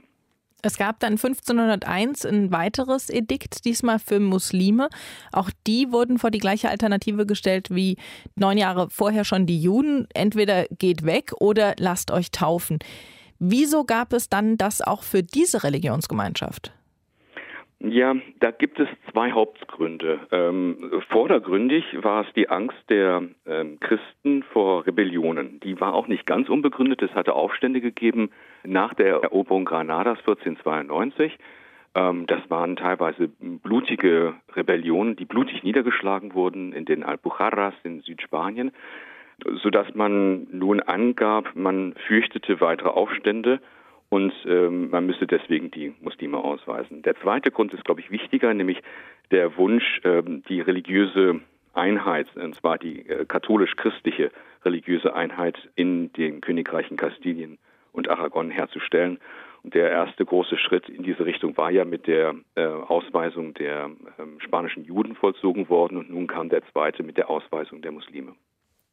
Es 0.68 0.76
gab 0.76 1.00
dann 1.00 1.14
1501 1.14 2.26
ein 2.26 2.52
weiteres 2.52 3.10
Edikt, 3.10 3.64
diesmal 3.64 4.00
für 4.00 4.20
Muslime. 4.20 4.90
Auch 5.32 5.50
die 5.66 5.94
wurden 5.94 6.20
vor 6.20 6.30
die 6.30 6.40
gleiche 6.40 6.68
Alternative 6.68 7.26
gestellt 7.26 7.70
wie 7.70 7.96
neun 8.36 8.58
Jahre 8.58 8.90
vorher 8.90 9.24
schon 9.24 9.46
die 9.46 9.62
Juden. 9.62 10.10
Entweder 10.14 10.66
geht 10.78 11.06
weg 11.06 11.32
oder 11.40 11.74
lasst 11.80 12.12
euch 12.12 12.32
taufen. 12.32 12.80
Wieso 13.40 13.86
gab 13.86 14.12
es 14.12 14.28
dann 14.28 14.58
das 14.58 14.82
auch 14.82 15.04
für 15.04 15.24
diese 15.24 15.64
Religionsgemeinschaft? 15.64 16.74
Ja, 17.80 18.16
da 18.40 18.50
gibt 18.50 18.80
es 18.80 18.88
zwei 19.12 19.32
Hauptgründe. 19.32 20.20
Ähm, 20.32 20.92
vordergründig 21.10 21.86
war 22.02 22.26
es 22.26 22.34
die 22.34 22.50
Angst 22.50 22.78
der 22.90 23.24
ähm, 23.46 23.80
Christen 23.80 24.42
vor 24.52 24.88
Rebellionen. 24.88 25.60
Die 25.60 25.80
war 25.80 25.94
auch 25.94 26.08
nicht 26.08 26.26
ganz 26.26 26.50
unbegründet. 26.50 27.04
Es 27.04 27.14
hatte 27.14 27.34
Aufstände 27.34 27.80
gegeben 27.80 28.32
nach 28.64 28.96
der 28.96 29.18
Eroberung 29.18 29.66
Granadas 29.66 30.18
1492. 30.20 31.38
Ähm, 31.94 32.26
das 32.26 32.50
waren 32.50 32.78
teilweise 32.78 33.28
blutige 33.40 34.34
Rebellionen, 34.56 35.16
die 35.16 35.26
blutig 35.26 35.62
niedergeschlagen 35.62 36.34
wurden 36.34 36.74
in 36.74 36.86
den 36.86 37.04
Alpujarras 37.04 37.76
in 37.84 38.02
Südspanien, 38.02 38.72
sodass 39.62 39.94
man 39.94 40.48
nun 40.52 40.80
angab, 40.80 41.52
man 41.54 41.94
fürchtete 42.08 42.60
weitere 42.60 42.90
Aufstände 42.90 43.60
und 44.10 44.34
ähm, 44.46 44.90
man 44.90 45.06
müsste 45.06 45.28
deswegen 45.28 45.70
die 45.72 45.94
Muslime 46.02 46.38
ausweisen. 46.38 47.02
Der 47.02 47.16
zweite 47.16 47.52
Grund 47.52 47.74
ist, 47.74 47.84
glaube 47.84 48.02
ich, 48.02 48.12
wichtiger, 48.12 48.54
nämlich 48.54 48.82
der 49.32 49.58
Wunsch, 49.58 50.02
ähm, 50.04 50.44
die 50.48 50.62
religiöse 50.62 51.42
Einheit, 51.74 52.28
und 52.36 52.56
zwar 52.56 52.78
die 52.78 53.08
äh, 53.08 53.26
katholisch-christliche 53.26 54.32
religiöse 54.64 55.14
Einheit 55.14 55.58
in 55.76 56.12
den 56.14 56.42
Königreichen 56.42 56.98
Kastilien 56.98 57.58
und 57.92 58.10
Aragon 58.10 58.50
herzustellen. 58.50 59.20
Und 59.64 59.74
der 59.74 59.92
erste 59.92 60.24
große 60.24 60.58
Schritt 60.58 60.88
in 60.88 61.04
diese 61.04 61.26
Richtung 61.26 61.58
war 61.58 61.72
ja 61.72 61.84
mit 61.84 62.08
der 62.08 62.36
äh, 62.56 62.66
Ausweisung 62.66 63.54
der 63.56 63.92
äh, 64.18 64.42
spanischen 64.42 64.86
Juden 64.86 65.16
vollzogen 65.16 65.68
worden 65.68 65.98
und 65.98 66.10
nun 66.10 66.28
kam 66.28 66.50
der 66.50 66.66
zweite 66.72 67.04
mit 67.04 67.18
der 67.18 67.30
Ausweisung 67.30 67.82
der 67.82 67.92
Muslime. 67.92 68.34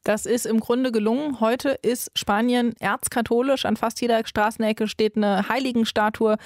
Das 0.05 0.27
ist 0.27 0.45
im 0.45 0.61
Grunde 0.61 0.93
gelungen. 0.93 1.40
Heute 1.40 1.79
ist 1.83 2.11
Spanien 2.17 2.75
erzkatholisch. 2.79 3.64
An 3.64 3.77
fast 3.77 4.03
jeder 4.03 4.21
Straßenecke 4.27 4.87
steht 4.87 5.17
eine 5.17 5.49
Heiligenstatue 5.49 6.37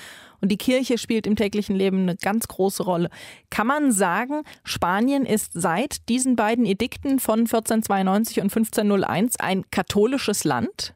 und 0.41 0.53
die 0.53 0.57
Kirche 0.57 0.97
spielt 0.97 1.27
im 1.27 1.35
täglichen 1.35 1.75
Leben 1.75 2.03
eine 2.03 2.15
ganz 2.15 2.47
große 2.47 2.85
Rolle. 2.85 3.11
Kann 3.51 3.67
man 3.67 3.91
sagen, 3.91 4.43
Spanien 4.63 5.27
ist 5.27 5.55
seit 5.55 6.09
diesen 6.09 6.37
beiden 6.37 6.67
Edikten 6.67 7.19
von 7.19 7.41
1492 7.41 8.39
und 8.39 8.45
1501 8.45 9.41
ein 9.41 9.65
katholisches 9.73 10.45
Land? 10.45 10.95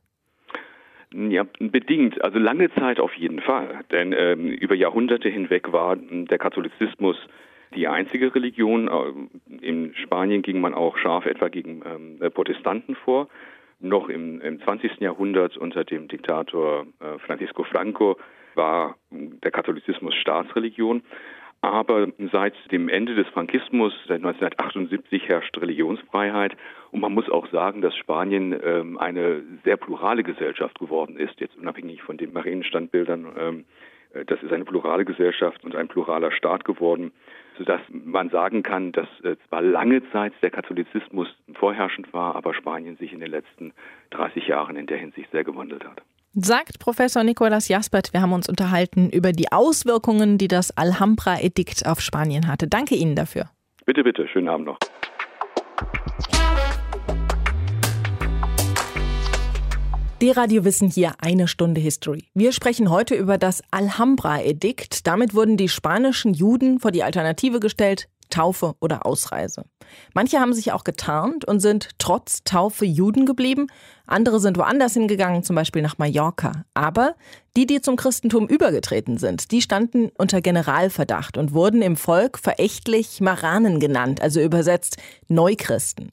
Ja, 1.12 1.44
bedingt. 1.58 2.22
Also 2.22 2.38
lange 2.38 2.72
Zeit 2.74 3.00
auf 3.00 3.12
jeden 3.14 3.40
Fall. 3.40 3.80
Denn 3.90 4.14
ähm, 4.16 4.46
über 4.46 4.76
Jahrhunderte 4.76 5.28
hinweg 5.28 5.72
war 5.72 5.96
der 5.96 6.38
Katholizismus 6.38 7.16
die 7.74 7.88
einzige 7.88 8.34
Religion. 8.34 8.88
Äh, 8.88 9.64
in 9.64 9.94
Spanien 9.94 10.42
ging 10.42 10.60
man 10.60 10.74
auch 10.74 10.96
scharf 10.96 11.26
etwa 11.26 11.48
gegen 11.48 11.82
ähm, 11.84 12.32
Protestanten 12.32 12.94
vor. 12.94 13.28
Noch 13.80 14.08
im, 14.08 14.40
im 14.40 14.60
20. 14.60 15.00
Jahrhundert 15.00 15.56
unter 15.56 15.84
dem 15.84 16.06
Diktator 16.06 16.86
äh, 17.00 17.18
Francisco 17.18 17.64
Franco 17.64 18.16
war 18.54 18.96
der 19.10 19.50
Katholizismus 19.50 20.14
Staatsreligion. 20.14 21.02
Aber 21.64 22.08
seit 22.32 22.54
dem 22.72 22.88
Ende 22.88 23.14
des 23.14 23.28
Frankismus, 23.28 23.92
seit 24.08 24.18
1978, 24.18 25.28
herrscht 25.28 25.56
Religionsfreiheit. 25.58 26.56
Und 26.90 27.00
man 27.00 27.14
muss 27.14 27.30
auch 27.30 27.46
sagen, 27.52 27.82
dass 27.82 27.96
Spanien 27.96 28.58
ähm, 28.64 28.98
eine 28.98 29.42
sehr 29.64 29.76
plurale 29.76 30.24
Gesellschaft 30.24 30.80
geworden 30.80 31.16
ist, 31.16 31.38
jetzt 31.38 31.56
unabhängig 31.56 32.02
von 32.02 32.16
den 32.16 32.32
Marienstandbildern. 32.32 33.32
Ähm, 33.38 33.58
äh, 33.60 33.62
das 34.26 34.42
ist 34.42 34.52
eine 34.52 34.64
plurale 34.64 35.04
Gesellschaft 35.04 35.64
und 35.64 35.74
ein 35.74 35.88
pluraler 35.88 36.32
Staat 36.32 36.64
geworden 36.64 37.12
sodass 37.58 37.80
man 37.90 38.30
sagen 38.30 38.62
kann, 38.62 38.92
dass 38.92 39.08
äh, 39.22 39.36
zwar 39.48 39.62
lange 39.62 40.02
Zeit 40.10 40.32
der 40.42 40.50
Katholizismus 40.50 41.28
vorherrschend 41.54 42.12
war, 42.12 42.34
aber 42.34 42.54
Spanien 42.54 42.96
sich 42.96 43.12
in 43.12 43.20
den 43.20 43.30
letzten 43.30 43.72
30 44.10 44.46
Jahren 44.46 44.76
in 44.76 44.86
der 44.86 44.98
Hinsicht 44.98 45.30
sehr 45.30 45.44
gewandelt 45.44 45.84
hat. 45.84 46.02
Sagt 46.34 46.78
Professor 46.78 47.24
Nicolas 47.24 47.68
Jaspert, 47.68 48.12
wir 48.12 48.22
haben 48.22 48.32
uns 48.32 48.48
unterhalten 48.48 49.10
über 49.10 49.32
die 49.32 49.52
Auswirkungen, 49.52 50.38
die 50.38 50.48
das 50.48 50.76
Alhambra-Edikt 50.76 51.86
auf 51.86 52.00
Spanien 52.00 52.48
hatte. 52.48 52.68
Danke 52.68 52.94
Ihnen 52.94 53.14
dafür. 53.14 53.50
Bitte, 53.84 54.02
bitte, 54.02 54.26
schönen 54.28 54.48
Abend 54.48 54.66
noch. 54.66 54.78
D-Radio 60.22 60.64
Wissen 60.64 60.88
hier 60.88 61.14
eine 61.18 61.48
Stunde 61.48 61.80
History. 61.80 62.28
Wir 62.32 62.52
sprechen 62.52 62.90
heute 62.90 63.16
über 63.16 63.38
das 63.38 63.60
Alhambra-Edikt. 63.72 65.04
Damit 65.08 65.34
wurden 65.34 65.56
die 65.56 65.68
spanischen 65.68 66.32
Juden 66.32 66.78
vor 66.78 66.92
die 66.92 67.02
Alternative 67.02 67.58
gestellt, 67.58 68.08
Taufe 68.30 68.76
oder 68.78 69.04
Ausreise. 69.04 69.64
Manche 70.14 70.38
haben 70.38 70.52
sich 70.52 70.70
auch 70.70 70.84
getarnt 70.84 71.44
und 71.44 71.58
sind 71.58 71.88
trotz 71.98 72.44
Taufe 72.44 72.84
Juden 72.84 73.26
geblieben. 73.26 73.66
Andere 74.06 74.38
sind 74.38 74.56
woanders 74.58 74.92
hingegangen, 74.92 75.42
zum 75.42 75.56
Beispiel 75.56 75.82
nach 75.82 75.98
Mallorca. 75.98 76.66
Aber 76.72 77.16
die, 77.56 77.66
die 77.66 77.80
zum 77.80 77.96
Christentum 77.96 78.46
übergetreten 78.46 79.18
sind, 79.18 79.50
die 79.50 79.60
standen 79.60 80.12
unter 80.16 80.40
Generalverdacht 80.40 81.36
und 81.36 81.52
wurden 81.52 81.82
im 81.82 81.96
Volk 81.96 82.38
verächtlich 82.38 83.20
Maranen 83.20 83.80
genannt, 83.80 84.22
also 84.22 84.40
übersetzt 84.40 84.98
Neuchristen. 85.26 86.12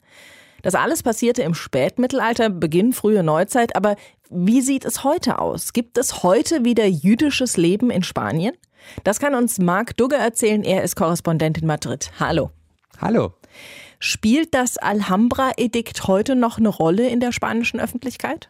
Das 0.62 0.76
alles 0.76 1.04
passierte 1.04 1.42
im 1.44 1.54
Spätmittelalter, 1.54 2.50
Beginn 2.50 2.94
frühe 2.94 3.24
Neuzeit. 3.24 3.76
Aber 3.76 3.96
wie 4.30 4.62
sieht 4.62 4.86
es 4.86 5.04
heute 5.04 5.40
aus? 5.40 5.74
Gibt 5.74 5.98
es 5.98 6.24
heute 6.24 6.66
wieder 6.66 6.86
jüdisches 6.86 7.58
Leben 7.58 7.90
in 7.90 8.04
Spanien? 8.04 8.56
Das 9.04 9.20
kann 9.20 9.36
uns 9.36 9.60
Marc 9.60 9.98
Dugge 9.98 10.16
erzählen. 10.16 10.64
Er 10.64 10.84
ist 10.84 10.96
Korrespondent 10.96 11.58
in 11.58 11.68
Madrid. 11.68 12.12
Hallo. 12.20 12.52
Hallo. 13.02 13.34
Spielt 14.00 14.54
das 14.54 14.78
Alhambra-Edikt 14.78 16.08
heute 16.08 16.36
noch 16.36 16.58
eine 16.58 16.70
Rolle 16.70 17.10
in 17.10 17.20
der 17.20 17.32
spanischen 17.32 17.80
Öffentlichkeit? 17.80 18.50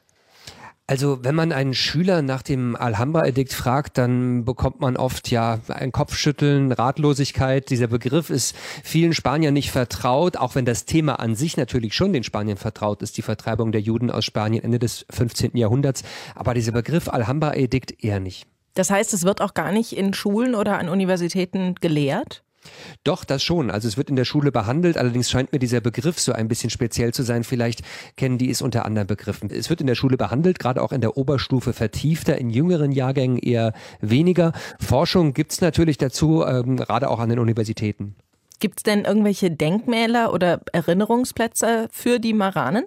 Also 0.89 1.23
wenn 1.23 1.35
man 1.35 1.51
einen 1.51 1.75
Schüler 1.75 2.23
nach 2.23 2.41
dem 2.41 2.75
Alhambra-Edikt 2.75 3.53
fragt, 3.53 3.99
dann 3.99 4.43
bekommt 4.43 4.79
man 4.79 4.97
oft 4.97 5.29
ja 5.29 5.59
ein 5.67 5.91
Kopfschütteln, 5.91 6.71
Ratlosigkeit. 6.71 7.69
Dieser 7.69 7.85
Begriff 7.85 8.31
ist 8.31 8.55
vielen 8.83 9.13
Spaniern 9.13 9.53
nicht 9.53 9.69
vertraut, 9.69 10.35
auch 10.35 10.55
wenn 10.55 10.65
das 10.65 10.85
Thema 10.85 11.19
an 11.19 11.35
sich 11.35 11.57
natürlich 11.57 11.93
schon 11.93 12.11
den 12.11 12.23
Spaniern 12.23 12.57
vertraut 12.57 13.03
ist, 13.03 13.17
die 13.17 13.21
Vertreibung 13.21 13.71
der 13.71 13.81
Juden 13.81 14.09
aus 14.09 14.25
Spanien 14.25 14.63
Ende 14.63 14.79
des 14.79 15.05
15. 15.11 15.55
Jahrhunderts. 15.55 16.01
Aber 16.33 16.55
dieser 16.55 16.71
Begriff 16.71 17.07
Alhambra-Edikt 17.07 18.03
eher 18.03 18.19
nicht. 18.19 18.47
Das 18.73 18.89
heißt, 18.89 19.13
es 19.13 19.25
wird 19.25 19.41
auch 19.41 19.53
gar 19.53 19.71
nicht 19.71 19.95
in 19.95 20.15
Schulen 20.15 20.55
oder 20.55 20.79
an 20.79 20.89
Universitäten 20.89 21.75
gelehrt? 21.75 22.41
Doch, 23.03 23.23
das 23.23 23.43
schon. 23.43 23.71
Also 23.71 23.87
es 23.87 23.97
wird 23.97 24.09
in 24.09 24.15
der 24.15 24.25
Schule 24.25 24.51
behandelt. 24.51 24.97
Allerdings 24.97 25.29
scheint 25.29 25.51
mir 25.51 25.59
dieser 25.59 25.81
Begriff 25.81 26.19
so 26.19 26.31
ein 26.33 26.47
bisschen 26.47 26.69
speziell 26.69 27.13
zu 27.13 27.23
sein. 27.23 27.43
Vielleicht 27.43 27.81
kennen 28.17 28.37
die 28.37 28.49
es 28.49 28.61
unter 28.61 28.85
anderen 28.85 29.07
Begriffen. 29.07 29.49
Es 29.49 29.69
wird 29.69 29.81
in 29.81 29.87
der 29.87 29.95
Schule 29.95 30.17
behandelt, 30.17 30.59
gerade 30.59 30.81
auch 30.81 30.91
in 30.91 31.01
der 31.01 31.17
Oberstufe 31.17 31.73
vertiefter, 31.73 32.37
in 32.37 32.49
jüngeren 32.49 32.91
Jahrgängen 32.91 33.37
eher 33.37 33.73
weniger. 34.01 34.53
Forschung 34.79 35.33
gibt 35.33 35.51
es 35.53 35.61
natürlich 35.61 35.97
dazu, 35.97 36.43
ähm, 36.45 36.77
gerade 36.77 37.09
auch 37.09 37.19
an 37.19 37.29
den 37.29 37.39
Universitäten. 37.39 38.15
Gibt 38.59 38.79
es 38.79 38.83
denn 38.83 39.05
irgendwelche 39.05 39.51
Denkmäler 39.51 40.33
oder 40.33 40.61
Erinnerungsplätze 40.73 41.87
für 41.91 42.19
die 42.19 42.33
Maranen? 42.33 42.85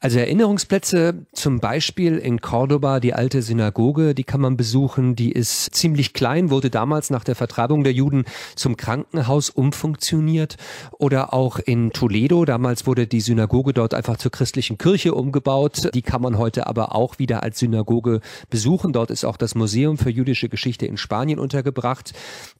Also 0.00 0.18
Erinnerungsplätze 0.18 1.26
zum 1.32 1.60
Beispiel 1.60 2.18
in 2.18 2.40
Cordoba, 2.40 3.00
die 3.00 3.14
alte 3.14 3.40
Synagoge, 3.40 4.14
die 4.14 4.24
kann 4.24 4.40
man 4.40 4.56
besuchen. 4.56 5.16
Die 5.16 5.32
ist 5.32 5.74
ziemlich 5.74 6.12
klein, 6.12 6.50
wurde 6.50 6.68
damals 6.68 7.08
nach 7.10 7.24
der 7.24 7.34
Vertreibung 7.34 7.84
der 7.84 7.92
Juden 7.92 8.24
zum 8.54 8.76
Krankenhaus 8.76 9.50
umfunktioniert. 9.50 10.56
Oder 10.98 11.32
auch 11.32 11.58
in 11.58 11.90
Toledo, 11.92 12.44
damals 12.44 12.86
wurde 12.86 13.06
die 13.06 13.20
Synagoge 13.20 13.72
dort 13.72 13.94
einfach 13.94 14.16
zur 14.16 14.30
christlichen 14.30 14.78
Kirche 14.78 15.14
umgebaut. 15.14 15.90
Die 15.94 16.02
kann 16.02 16.20
man 16.20 16.36
heute 16.38 16.66
aber 16.66 16.94
auch 16.94 17.18
wieder 17.18 17.42
als 17.42 17.58
Synagoge 17.58 18.20
besuchen. 18.50 18.92
Dort 18.92 19.10
ist 19.10 19.24
auch 19.24 19.36
das 19.36 19.54
Museum 19.54 19.96
für 19.96 20.10
jüdische 20.10 20.48
Geschichte 20.48 20.86
in 20.86 20.96
Spanien 20.96 21.38
untergebracht. 21.38 22.12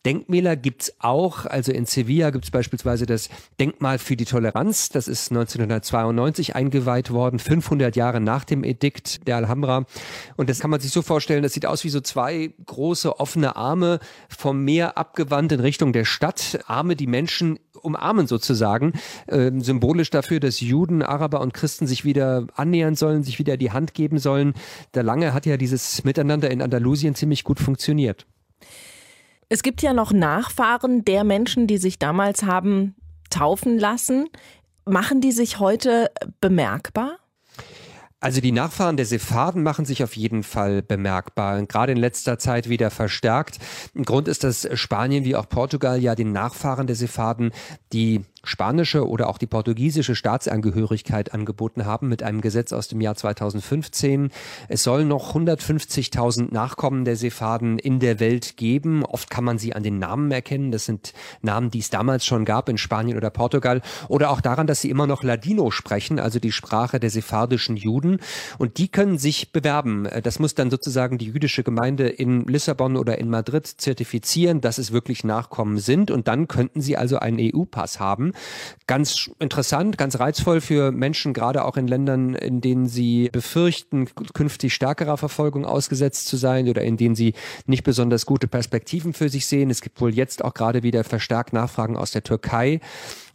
Denkmäler 0.06 0.56
gibt's 0.56 0.94
auch. 0.98 1.44
Also 1.46 1.72
in 1.72 1.86
Sevilla 1.86 2.30
gibt's 2.30 2.50
beispielsweise 2.50 3.06
das 3.06 3.28
Denkmal 3.60 3.98
für 3.98 4.16
die 4.16 4.24
Toleranz. 4.24 4.88
Das 4.88 5.08
ist 5.08 5.30
1992 5.30 6.56
eingeweiht 6.56 6.83
eingeweiht 6.84 7.10
worden, 7.10 7.38
500 7.38 7.96
Jahre 7.96 8.20
nach 8.20 8.44
dem 8.44 8.64
Edikt 8.64 9.26
der 9.26 9.36
Alhambra. 9.36 9.84
Und 10.36 10.50
das 10.50 10.60
kann 10.60 10.70
man 10.70 10.80
sich 10.80 10.90
so 10.90 11.02
vorstellen, 11.02 11.42
das 11.42 11.52
sieht 11.52 11.66
aus 11.66 11.84
wie 11.84 11.88
so 11.88 12.00
zwei 12.00 12.52
große 12.66 13.18
offene 13.18 13.56
Arme 13.56 13.98
vom 14.28 14.64
Meer 14.64 14.98
abgewandt 14.98 15.52
in 15.52 15.60
Richtung 15.60 15.92
der 15.92 16.04
Stadt. 16.04 16.60
Arme, 16.66 16.96
die 16.96 17.06
Menschen 17.06 17.58
umarmen 17.82 18.26
sozusagen. 18.26 18.92
Äh, 19.26 19.50
symbolisch 19.58 20.10
dafür, 20.10 20.40
dass 20.40 20.60
Juden, 20.60 21.02
Araber 21.02 21.40
und 21.40 21.52
Christen 21.52 21.86
sich 21.86 22.04
wieder 22.04 22.46
annähern 22.54 22.94
sollen, 22.94 23.22
sich 23.22 23.38
wieder 23.38 23.56
die 23.56 23.72
Hand 23.72 23.94
geben 23.94 24.18
sollen. 24.18 24.54
Der 24.94 25.02
Lange 25.02 25.34
hat 25.34 25.46
ja 25.46 25.56
dieses 25.56 26.04
Miteinander 26.04 26.50
in 26.50 26.62
Andalusien 26.62 27.14
ziemlich 27.14 27.44
gut 27.44 27.60
funktioniert. 27.60 28.26
Es 29.50 29.62
gibt 29.62 29.82
ja 29.82 29.92
noch 29.92 30.12
Nachfahren 30.12 31.04
der 31.04 31.22
Menschen, 31.22 31.66
die 31.66 31.76
sich 31.76 31.98
damals 31.98 32.44
haben 32.44 32.94
taufen 33.30 33.78
lassen. 33.78 34.28
Machen 34.86 35.20
die 35.20 35.32
sich 35.32 35.58
heute 35.58 36.10
bemerkbar? 36.40 37.18
Also 38.24 38.40
die 38.40 38.52
Nachfahren 38.52 38.96
der 38.96 39.04
Sepharden 39.04 39.62
machen 39.62 39.84
sich 39.84 40.02
auf 40.02 40.16
jeden 40.16 40.44
Fall 40.44 40.80
bemerkbar, 40.80 41.62
gerade 41.66 41.92
in 41.92 41.98
letzter 41.98 42.38
Zeit 42.38 42.70
wieder 42.70 42.90
verstärkt. 42.90 43.58
Ein 43.94 44.04
Grund 44.04 44.28
ist, 44.28 44.44
dass 44.44 44.66
Spanien 44.72 45.24
wie 45.24 45.36
auch 45.36 45.46
Portugal 45.46 46.00
ja 46.00 46.14
den 46.14 46.32
Nachfahren 46.32 46.86
der 46.86 46.96
Sepharden 46.96 47.52
die 47.92 48.24
spanische 48.44 49.08
oder 49.08 49.28
auch 49.28 49.38
die 49.38 49.46
portugiesische 49.46 50.14
Staatsangehörigkeit 50.14 51.32
angeboten 51.32 51.84
haben 51.84 52.08
mit 52.08 52.22
einem 52.22 52.40
Gesetz 52.40 52.72
aus 52.72 52.88
dem 52.88 53.00
Jahr 53.00 53.14
2015. 53.14 54.30
Es 54.68 54.82
soll 54.82 55.04
noch 55.04 55.34
150.000 55.34 56.52
Nachkommen 56.52 57.04
der 57.04 57.16
Sepharden 57.16 57.78
in 57.78 58.00
der 58.00 58.20
Welt 58.20 58.56
geben. 58.56 59.04
Oft 59.04 59.30
kann 59.30 59.44
man 59.44 59.58
sie 59.58 59.74
an 59.74 59.82
den 59.82 59.98
Namen 59.98 60.30
erkennen. 60.30 60.70
Das 60.70 60.84
sind 60.84 61.14
Namen, 61.42 61.70
die 61.70 61.78
es 61.78 61.90
damals 61.90 62.24
schon 62.26 62.44
gab 62.44 62.68
in 62.68 62.78
Spanien 62.78 63.16
oder 63.16 63.30
Portugal 63.30 63.80
oder 64.08 64.30
auch 64.30 64.40
daran, 64.40 64.66
dass 64.66 64.80
sie 64.80 64.90
immer 64.90 65.06
noch 65.06 65.22
Ladino 65.22 65.70
sprechen, 65.70 66.18
also 66.18 66.38
die 66.38 66.52
Sprache 66.52 67.00
der 67.00 67.10
sephardischen 67.10 67.76
Juden. 67.76 68.18
Und 68.58 68.78
die 68.78 68.88
können 68.88 69.18
sich 69.18 69.52
bewerben. 69.52 70.08
Das 70.22 70.38
muss 70.38 70.54
dann 70.54 70.70
sozusagen 70.70 71.18
die 71.18 71.26
jüdische 71.26 71.62
Gemeinde 71.62 72.08
in 72.08 72.44
Lissabon 72.46 72.96
oder 72.96 73.18
in 73.18 73.30
Madrid 73.30 73.66
zertifizieren, 73.66 74.60
dass 74.60 74.78
es 74.78 74.92
wirklich 74.92 75.24
Nachkommen 75.24 75.78
sind. 75.78 76.10
Und 76.10 76.28
dann 76.28 76.48
könnten 76.48 76.80
sie 76.80 76.96
also 76.96 77.18
einen 77.18 77.38
EU-Pass 77.40 78.00
haben. 78.00 78.32
Ganz 78.86 79.30
interessant, 79.38 79.98
ganz 79.98 80.18
reizvoll 80.18 80.60
für 80.60 80.92
Menschen, 80.92 81.32
gerade 81.32 81.64
auch 81.64 81.76
in 81.76 81.86
Ländern, 81.86 82.34
in 82.34 82.60
denen 82.60 82.86
sie 82.86 83.30
befürchten, 83.32 84.08
künftig 84.34 84.74
stärkerer 84.74 85.16
Verfolgung 85.16 85.64
ausgesetzt 85.64 86.28
zu 86.28 86.36
sein 86.36 86.68
oder 86.68 86.82
in 86.82 86.96
denen 86.96 87.14
sie 87.14 87.34
nicht 87.66 87.84
besonders 87.84 88.26
gute 88.26 88.46
Perspektiven 88.46 89.12
für 89.12 89.28
sich 89.28 89.46
sehen. 89.46 89.70
Es 89.70 89.80
gibt 89.80 90.00
wohl 90.00 90.14
jetzt 90.14 90.44
auch 90.44 90.54
gerade 90.54 90.82
wieder 90.82 91.04
verstärkt 91.04 91.52
Nachfragen 91.52 91.96
aus 91.96 92.10
der 92.10 92.22
Türkei. 92.22 92.80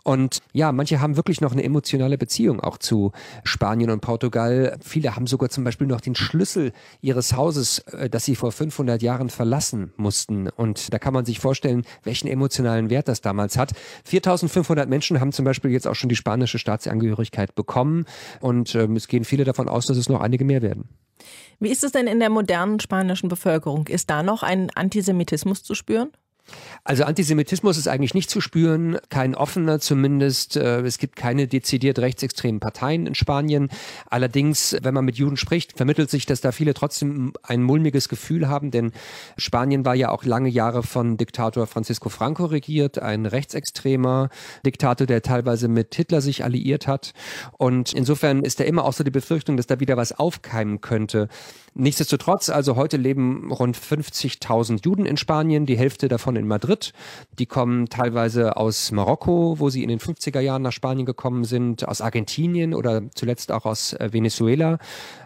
Und 0.04 0.40
ja, 0.54 0.72
manche 0.72 1.02
haben 1.02 1.18
wirklich 1.18 1.42
noch 1.42 1.52
eine 1.52 1.64
emotionale 1.64 2.18
Beziehung 2.18 2.60
auch 2.60 2.78
zu 2.78 3.12
Spanien 3.44 3.90
und 3.90 4.02
Portugal. 4.02 4.78
Viele 4.82 5.16
haben 5.16 5.28
sogar 5.28 5.50
zum 5.50 5.64
Beispiel 5.64 5.88
noch 5.88 6.02
den 6.02 6.16
Schlüssel 6.16 6.72
ihres 7.02 7.36
Hauses, 7.36 7.80
äh, 7.80 8.10
das 8.10 8.26
sie 8.26 8.36
vor 8.36 8.52
500 8.52 9.02
Jahren 9.02 9.30
verlassen 9.30 9.94
mussten. 9.98 10.50
Und 10.50 10.94
da 10.94 11.00
kann 11.00 11.14
man 11.14 11.26
sich 11.26 11.40
vorstellen, 11.40 11.84
welchen 12.04 12.28
emotionalen 12.28 12.90
Wert 12.90 13.08
das 13.08 13.22
damals 13.22 13.58
hat. 13.58 13.74
4500 14.06 14.90
Menschen 14.90 15.20
haben 15.20 15.32
zum 15.32 15.46
Beispiel 15.46 15.72
jetzt 15.72 15.88
auch 15.88 15.96
schon 15.96 16.10
die 16.10 16.16
spanische 16.16 16.60
Staatsangehörigkeit 16.60 17.56
bekommen. 17.56 18.06
Und 18.40 18.76
ähm, 18.76 18.96
es 18.96 19.08
gehen 19.08 19.26
viele 19.26 19.44
davon 19.44 19.68
aus, 19.68 19.86
dass 19.86 19.98
es 19.98 20.10
noch 20.10 20.22
einige 20.22 20.46
mehr 20.46 20.62
werden. 20.62 20.90
Wie 21.60 21.70
ist 21.70 21.84
es 21.84 21.92
denn 21.92 22.08
in 22.08 22.20
der 22.20 22.30
modernen 22.30 22.80
spanischen 22.80 23.28
Bevölkerung? 23.28 23.88
Ist 23.88 24.10
da 24.10 24.24
noch 24.24 24.44
ein 24.44 24.70
Antisemitismus 24.74 25.64
zu 25.64 25.76
spüren? 25.76 26.10
Also 26.84 27.04
Antisemitismus 27.04 27.78
ist 27.78 27.88
eigentlich 27.88 28.14
nicht 28.14 28.30
zu 28.30 28.42
spüren, 28.42 28.98
kein 29.10 29.36
offener 29.36 29.80
zumindest. 29.80 30.56
Äh, 30.56 30.82
es 30.82 30.98
gibt 30.98 31.16
keine 31.16 31.48
dezidiert 31.48 32.00
rechtsextremen 32.00 32.60
Parteien 32.60 33.06
in 33.06 33.16
Spanien. 33.16 33.70
Allerdings, 34.10 34.76
wenn 34.82 34.94
man 34.94 35.06
mit 35.06 35.18
Juden 35.18 35.38
spricht, 35.38 35.78
vermittelt 35.78 36.10
sich, 36.10 36.26
dass 36.26 36.42
da 36.42 36.52
viele 36.52 36.74
trotzdem 36.74 37.34
ein 37.44 37.62
mulmiges 37.62 38.10
Gefühl 38.10 38.48
haben, 38.48 38.72
denn 38.72 38.92
Spanien 39.38 39.86
war 39.86 39.96
ja 39.96 40.10
auch 40.10 40.24
lange 40.24 40.50
Jahre 40.50 40.84
von 40.84 41.18
Diktator 41.18 41.68
Francisco 41.68 42.10
Franco 42.10 42.46
regiert, 42.46 43.00
ein 43.00 43.26
rechtsextremer 43.26 44.30
Diktator, 44.66 45.06
der 45.06 45.22
teilweise 45.22 45.68
mit 45.68 45.94
Hitler 45.96 46.22
sich 46.22 46.44
alliiert 46.44 46.88
hat. 46.88 47.14
Und 47.58 47.94
insofern 47.94 48.44
ist 48.44 48.60
da 48.60 48.64
immer 48.64 48.86
auch 48.86 48.94
so 48.94 49.04
die 49.04 49.12
Befürchtung, 49.12 49.58
dass 49.58 49.68
da 49.68 49.80
wieder 49.80 49.98
was 49.98 50.12
aufkeimen 50.18 50.82
könnte. 50.82 51.28
Nichtsdestotrotz, 51.74 52.50
also 52.50 52.76
heute 52.76 52.98
leben 52.98 53.52
rund 53.52 53.78
50.000 53.78 54.84
Juden 54.84 55.06
in 55.06 55.18
Spanien, 55.18 55.66
die 55.66 55.78
Hälfte 55.78 56.08
davon 56.08 56.36
in 56.36 56.48
Madrid. 56.48 56.94
Die 57.38 57.46
kommen 57.46 57.90
teilweise 57.90 58.58
aus 58.58 58.92
Marokko, 58.92 59.60
wo 59.60 59.70
sie 59.70 59.84
in 59.84 59.90
den 59.90 60.00
50er 60.00 60.40
Jahren 60.40 60.62
nach 60.62 60.72
Spanien 60.72 61.06
gekommen 61.06 61.44
sind, 61.44 61.88
aus 61.88 62.02
Argentinien 62.02 62.74
oder 62.74 63.04
zuletzt 63.16 63.52
auch 63.52 63.66
aus 63.66 63.94
äh, 63.94 64.10
Venezuela. 64.12 64.80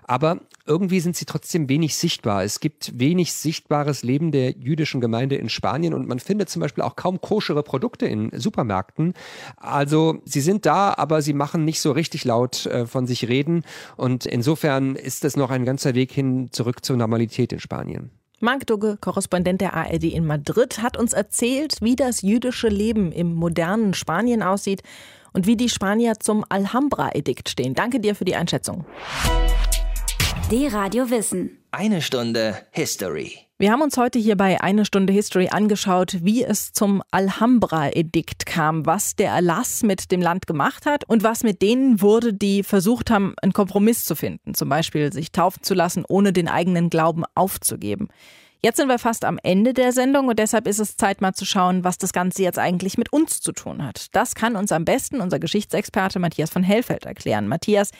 Aber 0.06 0.40
irgendwie 0.66 1.00
sind 1.00 1.16
sie 1.16 1.26
trotzdem 1.26 1.68
wenig 1.68 1.96
sichtbar. 1.96 2.44
Es 2.44 2.60
gibt 2.60 2.98
wenig 2.98 3.34
sichtbares 3.34 4.04
Leben 4.04 4.32
der 4.32 4.52
jüdischen 4.52 5.02
Gemeinde 5.02 5.36
in 5.36 5.50
Spanien 5.50 5.94
und 5.94 6.08
man 6.08 6.20
findet 6.20 6.50
zum 6.50 6.62
Beispiel 6.62 6.84
auch 6.84 6.96
kaum 6.96 7.20
koschere 7.20 7.64
Produkte 7.64 8.06
in 8.06 8.32
Supermärkten. 8.38 9.14
Also 9.58 10.22
sie 10.26 10.42
sind 10.42 10.66
da, 10.66 10.94
aber 10.96 11.22
sie 11.22 11.34
machen 11.34 11.66
nicht 11.66 11.82
so 11.82 11.92
richtig 11.92 12.24
laut 12.26 12.66
äh, 12.66 12.86
von 12.86 13.08
sich 13.08 13.28
reden 13.28 13.64
und 13.98 14.26
insofern 14.26 14.96
ist 14.96 15.26
es 15.26 15.36
noch 15.36 15.52
ein 15.52 15.66
ganzer 15.66 15.96
Weg 15.96 16.12
hin 16.12 16.50
zurück 16.52 16.86
zur 16.86 16.96
Normalität 16.96 17.52
in 17.52 17.60
Spanien. 17.60 18.12
Marc 18.40 18.68
Dugge, 18.68 18.98
Korrespondent 19.00 19.62
der 19.62 19.74
ARD 19.74 20.04
in 20.04 20.26
Madrid, 20.26 20.82
hat 20.82 20.98
uns 20.98 21.14
erzählt, 21.14 21.78
wie 21.80 21.96
das 21.96 22.22
jüdische 22.22 22.68
Leben 22.68 23.14
im 23.14 23.34
modernen 23.34 23.94
Spanien 23.94 24.44
aussieht 24.44 24.82
und 25.32 25.48
wie 25.48 25.56
die 25.56 25.70
Spanier 25.70 26.16
zum 26.20 26.44
Alhambra-Edikt 26.50 27.50
stehen. 27.50 27.74
Danke 27.74 28.00
dir 28.00 28.16
für 28.16 28.26
die 28.26 28.36
Einschätzung. 28.36 28.86
Die 30.52 30.68
Radio 30.68 31.10
Wissen. 31.10 31.58
Eine 31.72 32.02
Stunde 32.02 32.58
History. 32.72 33.40
Wir 33.58 33.72
haben 33.72 33.82
uns 33.82 33.98
heute 33.98 34.20
hier 34.20 34.36
bei 34.36 34.62
Eine 34.62 34.86
Stunde 34.86 35.14
History 35.14 35.48
angeschaut, 35.50 36.18
wie 36.22 36.44
es 36.44 36.74
zum 36.74 37.02
Alhambra-Edikt 37.12 38.46
kam, 38.46 38.86
was 38.86 39.16
der 39.16 39.32
Erlass 39.32 39.84
mit 39.84 40.12
dem 40.12 40.22
Land 40.22 40.46
gemacht 40.46 40.86
hat 40.86 41.08
und 41.08 41.24
was 41.24 41.44
mit 41.44 41.62
denen 41.62 42.02
wurde, 42.02 42.34
die 42.34 42.62
versucht 42.62 43.10
haben, 43.10 43.34
einen 43.42 43.54
Kompromiss 43.54 44.06
zu 44.06 44.16
finden, 44.16 44.54
zum 44.54 44.70
Beispiel 44.70 45.12
sich 45.14 45.32
taufen 45.32 45.64
zu 45.64 45.74
lassen, 45.74 46.04
ohne 46.08 46.34
den 46.34 46.48
eigenen 46.48 46.90
Glauben 46.90 47.24
aufzugeben. 47.36 48.10
Jetzt 48.62 48.78
sind 48.78 48.88
wir 48.88 49.00
fast 49.00 49.26
am 49.26 49.40
Ende 49.44 49.74
der 49.74 49.92
Sendung 49.92 50.28
und 50.30 50.40
deshalb 50.40 50.68
ist 50.68 50.80
es 50.80 50.96
Zeit 50.96 51.22
mal 51.22 51.34
zu 51.34 51.46
schauen, 51.46 51.84
was 51.84 51.98
das 51.98 52.14
Ganze 52.14 52.44
jetzt 52.44 52.60
eigentlich 52.60 52.98
mit 52.98 53.12
uns 53.12 53.42
zu 53.42 53.52
tun 53.52 53.84
hat. 53.84 54.08
Das 54.16 54.36
kann 54.36 54.56
uns 54.56 54.72
am 54.72 54.86
besten 54.86 55.20
unser 55.20 55.40
Geschichtsexperte 55.40 56.20
Matthias 56.20 56.50
von 56.50 56.64
Hellfeld 56.64 57.06
erklären. 57.06 57.48
Matthias, 57.48 57.92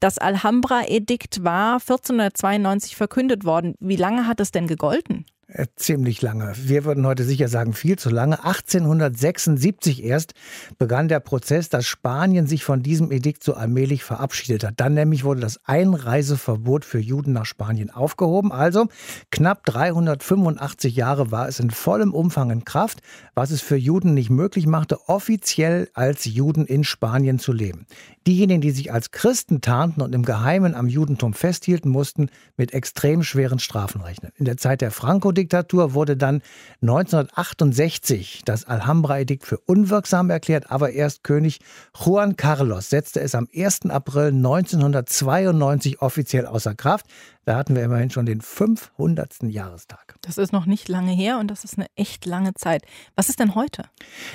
das 0.00 0.18
Alhambra-Edikt 0.18 1.44
war 1.44 1.74
1492 1.74 2.96
verkündet 2.96 3.44
worden. 3.44 3.74
Wie 3.80 3.96
lange 3.96 4.26
hat 4.26 4.40
es 4.40 4.50
denn 4.50 4.66
gegolten? 4.66 5.24
Äh, 5.50 5.66
ziemlich 5.76 6.20
lange. 6.20 6.52
Wir 6.56 6.84
würden 6.84 7.06
heute 7.06 7.24
sicher 7.24 7.48
sagen, 7.48 7.72
viel 7.72 7.98
zu 7.98 8.10
lange. 8.10 8.44
1876 8.44 10.04
erst 10.04 10.34
begann 10.76 11.08
der 11.08 11.20
Prozess, 11.20 11.70
dass 11.70 11.86
Spanien 11.86 12.46
sich 12.46 12.64
von 12.64 12.82
diesem 12.82 13.10
Edikt 13.10 13.42
so 13.42 13.54
allmählich 13.54 14.04
verabschiedet 14.04 14.62
hat. 14.62 14.74
Dann 14.76 14.92
nämlich 14.92 15.24
wurde 15.24 15.40
das 15.40 15.58
Einreiseverbot 15.64 16.84
für 16.84 16.98
Juden 16.98 17.32
nach 17.32 17.46
Spanien 17.46 17.88
aufgehoben. 17.88 18.52
Also 18.52 18.88
knapp 19.30 19.64
385 19.64 20.94
Jahre 20.94 21.30
war 21.30 21.48
es 21.48 21.60
in 21.60 21.70
vollem 21.70 22.12
Umfang 22.12 22.50
in 22.50 22.66
Kraft, 22.66 23.00
was 23.34 23.50
es 23.50 23.62
für 23.62 23.76
Juden 23.76 24.12
nicht 24.12 24.28
möglich 24.28 24.66
machte, 24.66 25.08
offiziell 25.08 25.88
als 25.94 26.26
Juden 26.26 26.66
in 26.66 26.84
Spanien 26.84 27.38
zu 27.38 27.54
leben. 27.54 27.86
Diejenigen, 28.28 28.60
die 28.60 28.72
sich 28.72 28.92
als 28.92 29.10
Christen 29.10 29.62
tarnten 29.62 30.02
und 30.02 30.14
im 30.14 30.22
Geheimen 30.22 30.74
am 30.74 30.86
Judentum 30.86 31.32
festhielten, 31.32 31.90
mussten 31.90 32.28
mit 32.58 32.74
extrem 32.74 33.22
schweren 33.22 33.58
Strafen 33.58 34.02
rechnen. 34.02 34.32
In 34.36 34.44
der 34.44 34.58
Zeit 34.58 34.82
der 34.82 34.90
Franco-Diktatur 34.90 35.94
wurde 35.94 36.14
dann 36.14 36.42
1968 36.82 38.42
das 38.44 38.66
Alhambra-Edikt 38.66 39.46
für 39.46 39.56
unwirksam 39.56 40.28
erklärt, 40.28 40.70
aber 40.70 40.90
erst 40.90 41.24
König 41.24 41.60
Juan 41.98 42.36
Carlos 42.36 42.90
setzte 42.90 43.20
es 43.20 43.34
am 43.34 43.48
1. 43.56 43.86
April 43.88 44.26
1992 44.26 46.02
offiziell 46.02 46.44
außer 46.44 46.74
Kraft. 46.74 47.06
Da 47.48 47.56
hatten 47.56 47.74
wir 47.74 47.82
immerhin 47.82 48.10
schon 48.10 48.26
den 48.26 48.42
500. 48.42 49.44
Jahrestag. 49.44 50.16
Das 50.20 50.36
ist 50.36 50.52
noch 50.52 50.66
nicht 50.66 50.86
lange 50.86 51.12
her 51.12 51.38
und 51.38 51.50
das 51.50 51.64
ist 51.64 51.78
eine 51.78 51.86
echt 51.96 52.26
lange 52.26 52.52
Zeit. 52.52 52.82
Was 53.16 53.30
ist 53.30 53.40
denn 53.40 53.54
heute? 53.54 53.84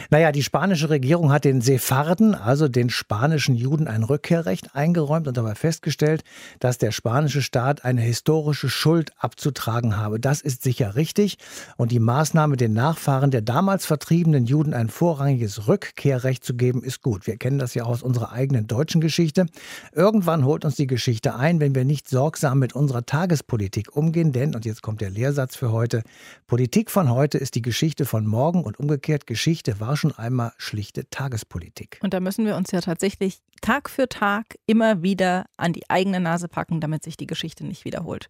Naja, 0.09 0.31
die 0.31 0.41
spanische 0.41 0.89
Regierung 0.89 1.31
hat 1.31 1.45
den 1.45 1.61
Sepharden, 1.61 2.33
also 2.33 2.67
den 2.67 2.89
spanischen 2.89 3.53
Juden, 3.53 3.87
ein 3.87 4.01
Rückkehrrecht 4.01 4.75
eingeräumt 4.75 5.27
und 5.27 5.37
dabei 5.37 5.53
festgestellt, 5.53 6.23
dass 6.59 6.79
der 6.79 6.91
spanische 6.91 7.43
Staat 7.43 7.85
eine 7.85 8.01
historische 8.01 8.67
Schuld 8.67 9.11
abzutragen 9.19 9.97
habe. 9.97 10.19
Das 10.19 10.41
ist 10.41 10.63
sicher 10.63 10.95
richtig. 10.95 11.37
Und 11.77 11.91
die 11.91 11.99
Maßnahme, 11.99 12.57
den 12.57 12.73
Nachfahren 12.73 13.29
der 13.29 13.43
damals 13.43 13.85
vertriebenen 13.85 14.47
Juden 14.47 14.73
ein 14.73 14.89
vorrangiges 14.89 15.67
Rückkehrrecht 15.67 16.43
zu 16.43 16.55
geben, 16.55 16.81
ist 16.81 17.03
gut. 17.03 17.27
Wir 17.27 17.37
kennen 17.37 17.59
das 17.59 17.75
ja 17.75 17.83
aus 17.83 18.01
unserer 18.01 18.31
eigenen 18.31 18.65
deutschen 18.65 19.01
Geschichte. 19.01 19.45
Irgendwann 19.91 20.45
holt 20.45 20.65
uns 20.65 20.77
die 20.77 20.87
Geschichte 20.87 21.35
ein, 21.35 21.59
wenn 21.59 21.75
wir 21.75 21.85
nicht 21.85 22.09
sorgsam 22.09 22.57
mit 22.57 22.73
unserer 23.03 23.05
Tagespolitik 23.05 23.95
umgehen, 23.95 24.31
denn, 24.31 24.55
und 24.55 24.65
jetzt 24.65 24.81
kommt 24.81 25.01
der 25.01 25.09
Lehrsatz 25.09 25.55
für 25.55 25.71
heute, 25.71 26.03
Politik 26.47 26.89
von 26.89 27.09
heute 27.09 27.37
ist 27.37 27.55
die 27.55 27.61
Geschichte 27.61 28.05
von 28.05 28.25
morgen 28.25 28.63
und 28.63 28.79
umgekehrt, 28.79 29.27
Geschichte 29.27 29.79
war 29.79 29.97
schon 29.97 30.11
einmal 30.11 30.53
schlichte 30.57 31.09
Tagespolitik. 31.09 31.99
Und 32.01 32.13
da 32.13 32.19
müssen 32.19 32.45
wir 32.45 32.55
uns 32.55 32.71
ja 32.71 32.81
tatsächlich 32.81 33.39
Tag 33.61 33.89
für 33.89 34.07
Tag 34.09 34.57
immer 34.65 35.03
wieder 35.03 35.45
an 35.57 35.73
die 35.73 35.89
eigene 35.89 36.19
Nase 36.19 36.47
packen, 36.47 36.81
damit 36.81 37.03
sich 37.03 37.17
die 37.17 37.27
Geschichte 37.27 37.65
nicht 37.65 37.85
wiederholt. 37.85 38.29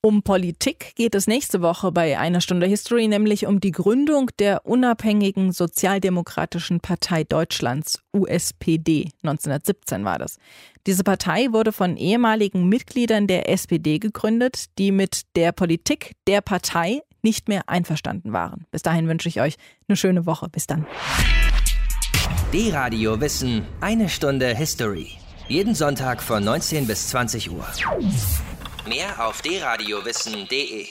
Um 0.00 0.22
Politik 0.22 0.92
geht 0.94 1.14
es 1.16 1.26
nächste 1.26 1.60
Woche 1.60 1.90
bei 1.90 2.18
einer 2.18 2.40
Stunde 2.40 2.66
History, 2.66 3.08
nämlich 3.08 3.46
um 3.46 3.58
die 3.60 3.72
Gründung 3.72 4.30
der 4.38 4.64
unabhängigen 4.64 5.50
Sozialdemokratischen 5.50 6.78
Partei 6.80 7.24
Deutschlands, 7.24 8.00
USPD. 8.14 9.10
1917 9.22 10.04
war 10.04 10.18
das. 10.18 10.36
Diese 10.86 11.02
Partei 11.02 11.48
wurde 11.50 11.72
von 11.72 11.96
ehemaligen 11.96 12.68
Mitgliedern 12.68 13.26
der 13.26 13.48
SPD 13.50 13.98
gegründet, 13.98 14.66
die 14.78 14.92
mit 14.92 15.22
der 15.34 15.50
Politik 15.50 16.12
der 16.28 16.42
Partei 16.42 17.02
nicht 17.22 17.48
mehr 17.48 17.62
einverstanden 17.66 18.32
waren. 18.32 18.66
Bis 18.70 18.82
dahin 18.82 19.08
wünsche 19.08 19.28
ich 19.28 19.40
euch 19.40 19.56
eine 19.88 19.96
schöne 19.96 20.26
Woche. 20.26 20.48
Bis 20.48 20.68
dann. 20.68 20.86
D-Radio 22.52 23.20
Wissen, 23.20 23.64
eine 23.80 24.08
Stunde 24.08 24.54
History. 24.54 25.08
Jeden 25.48 25.74
Sonntag 25.74 26.22
von 26.22 26.44
19 26.44 26.86
bis 26.86 27.08
20 27.08 27.50
Uhr. 27.50 27.66
Mehr 28.88 29.22
auf 29.26 29.42
dradiowissen.de 29.42 30.86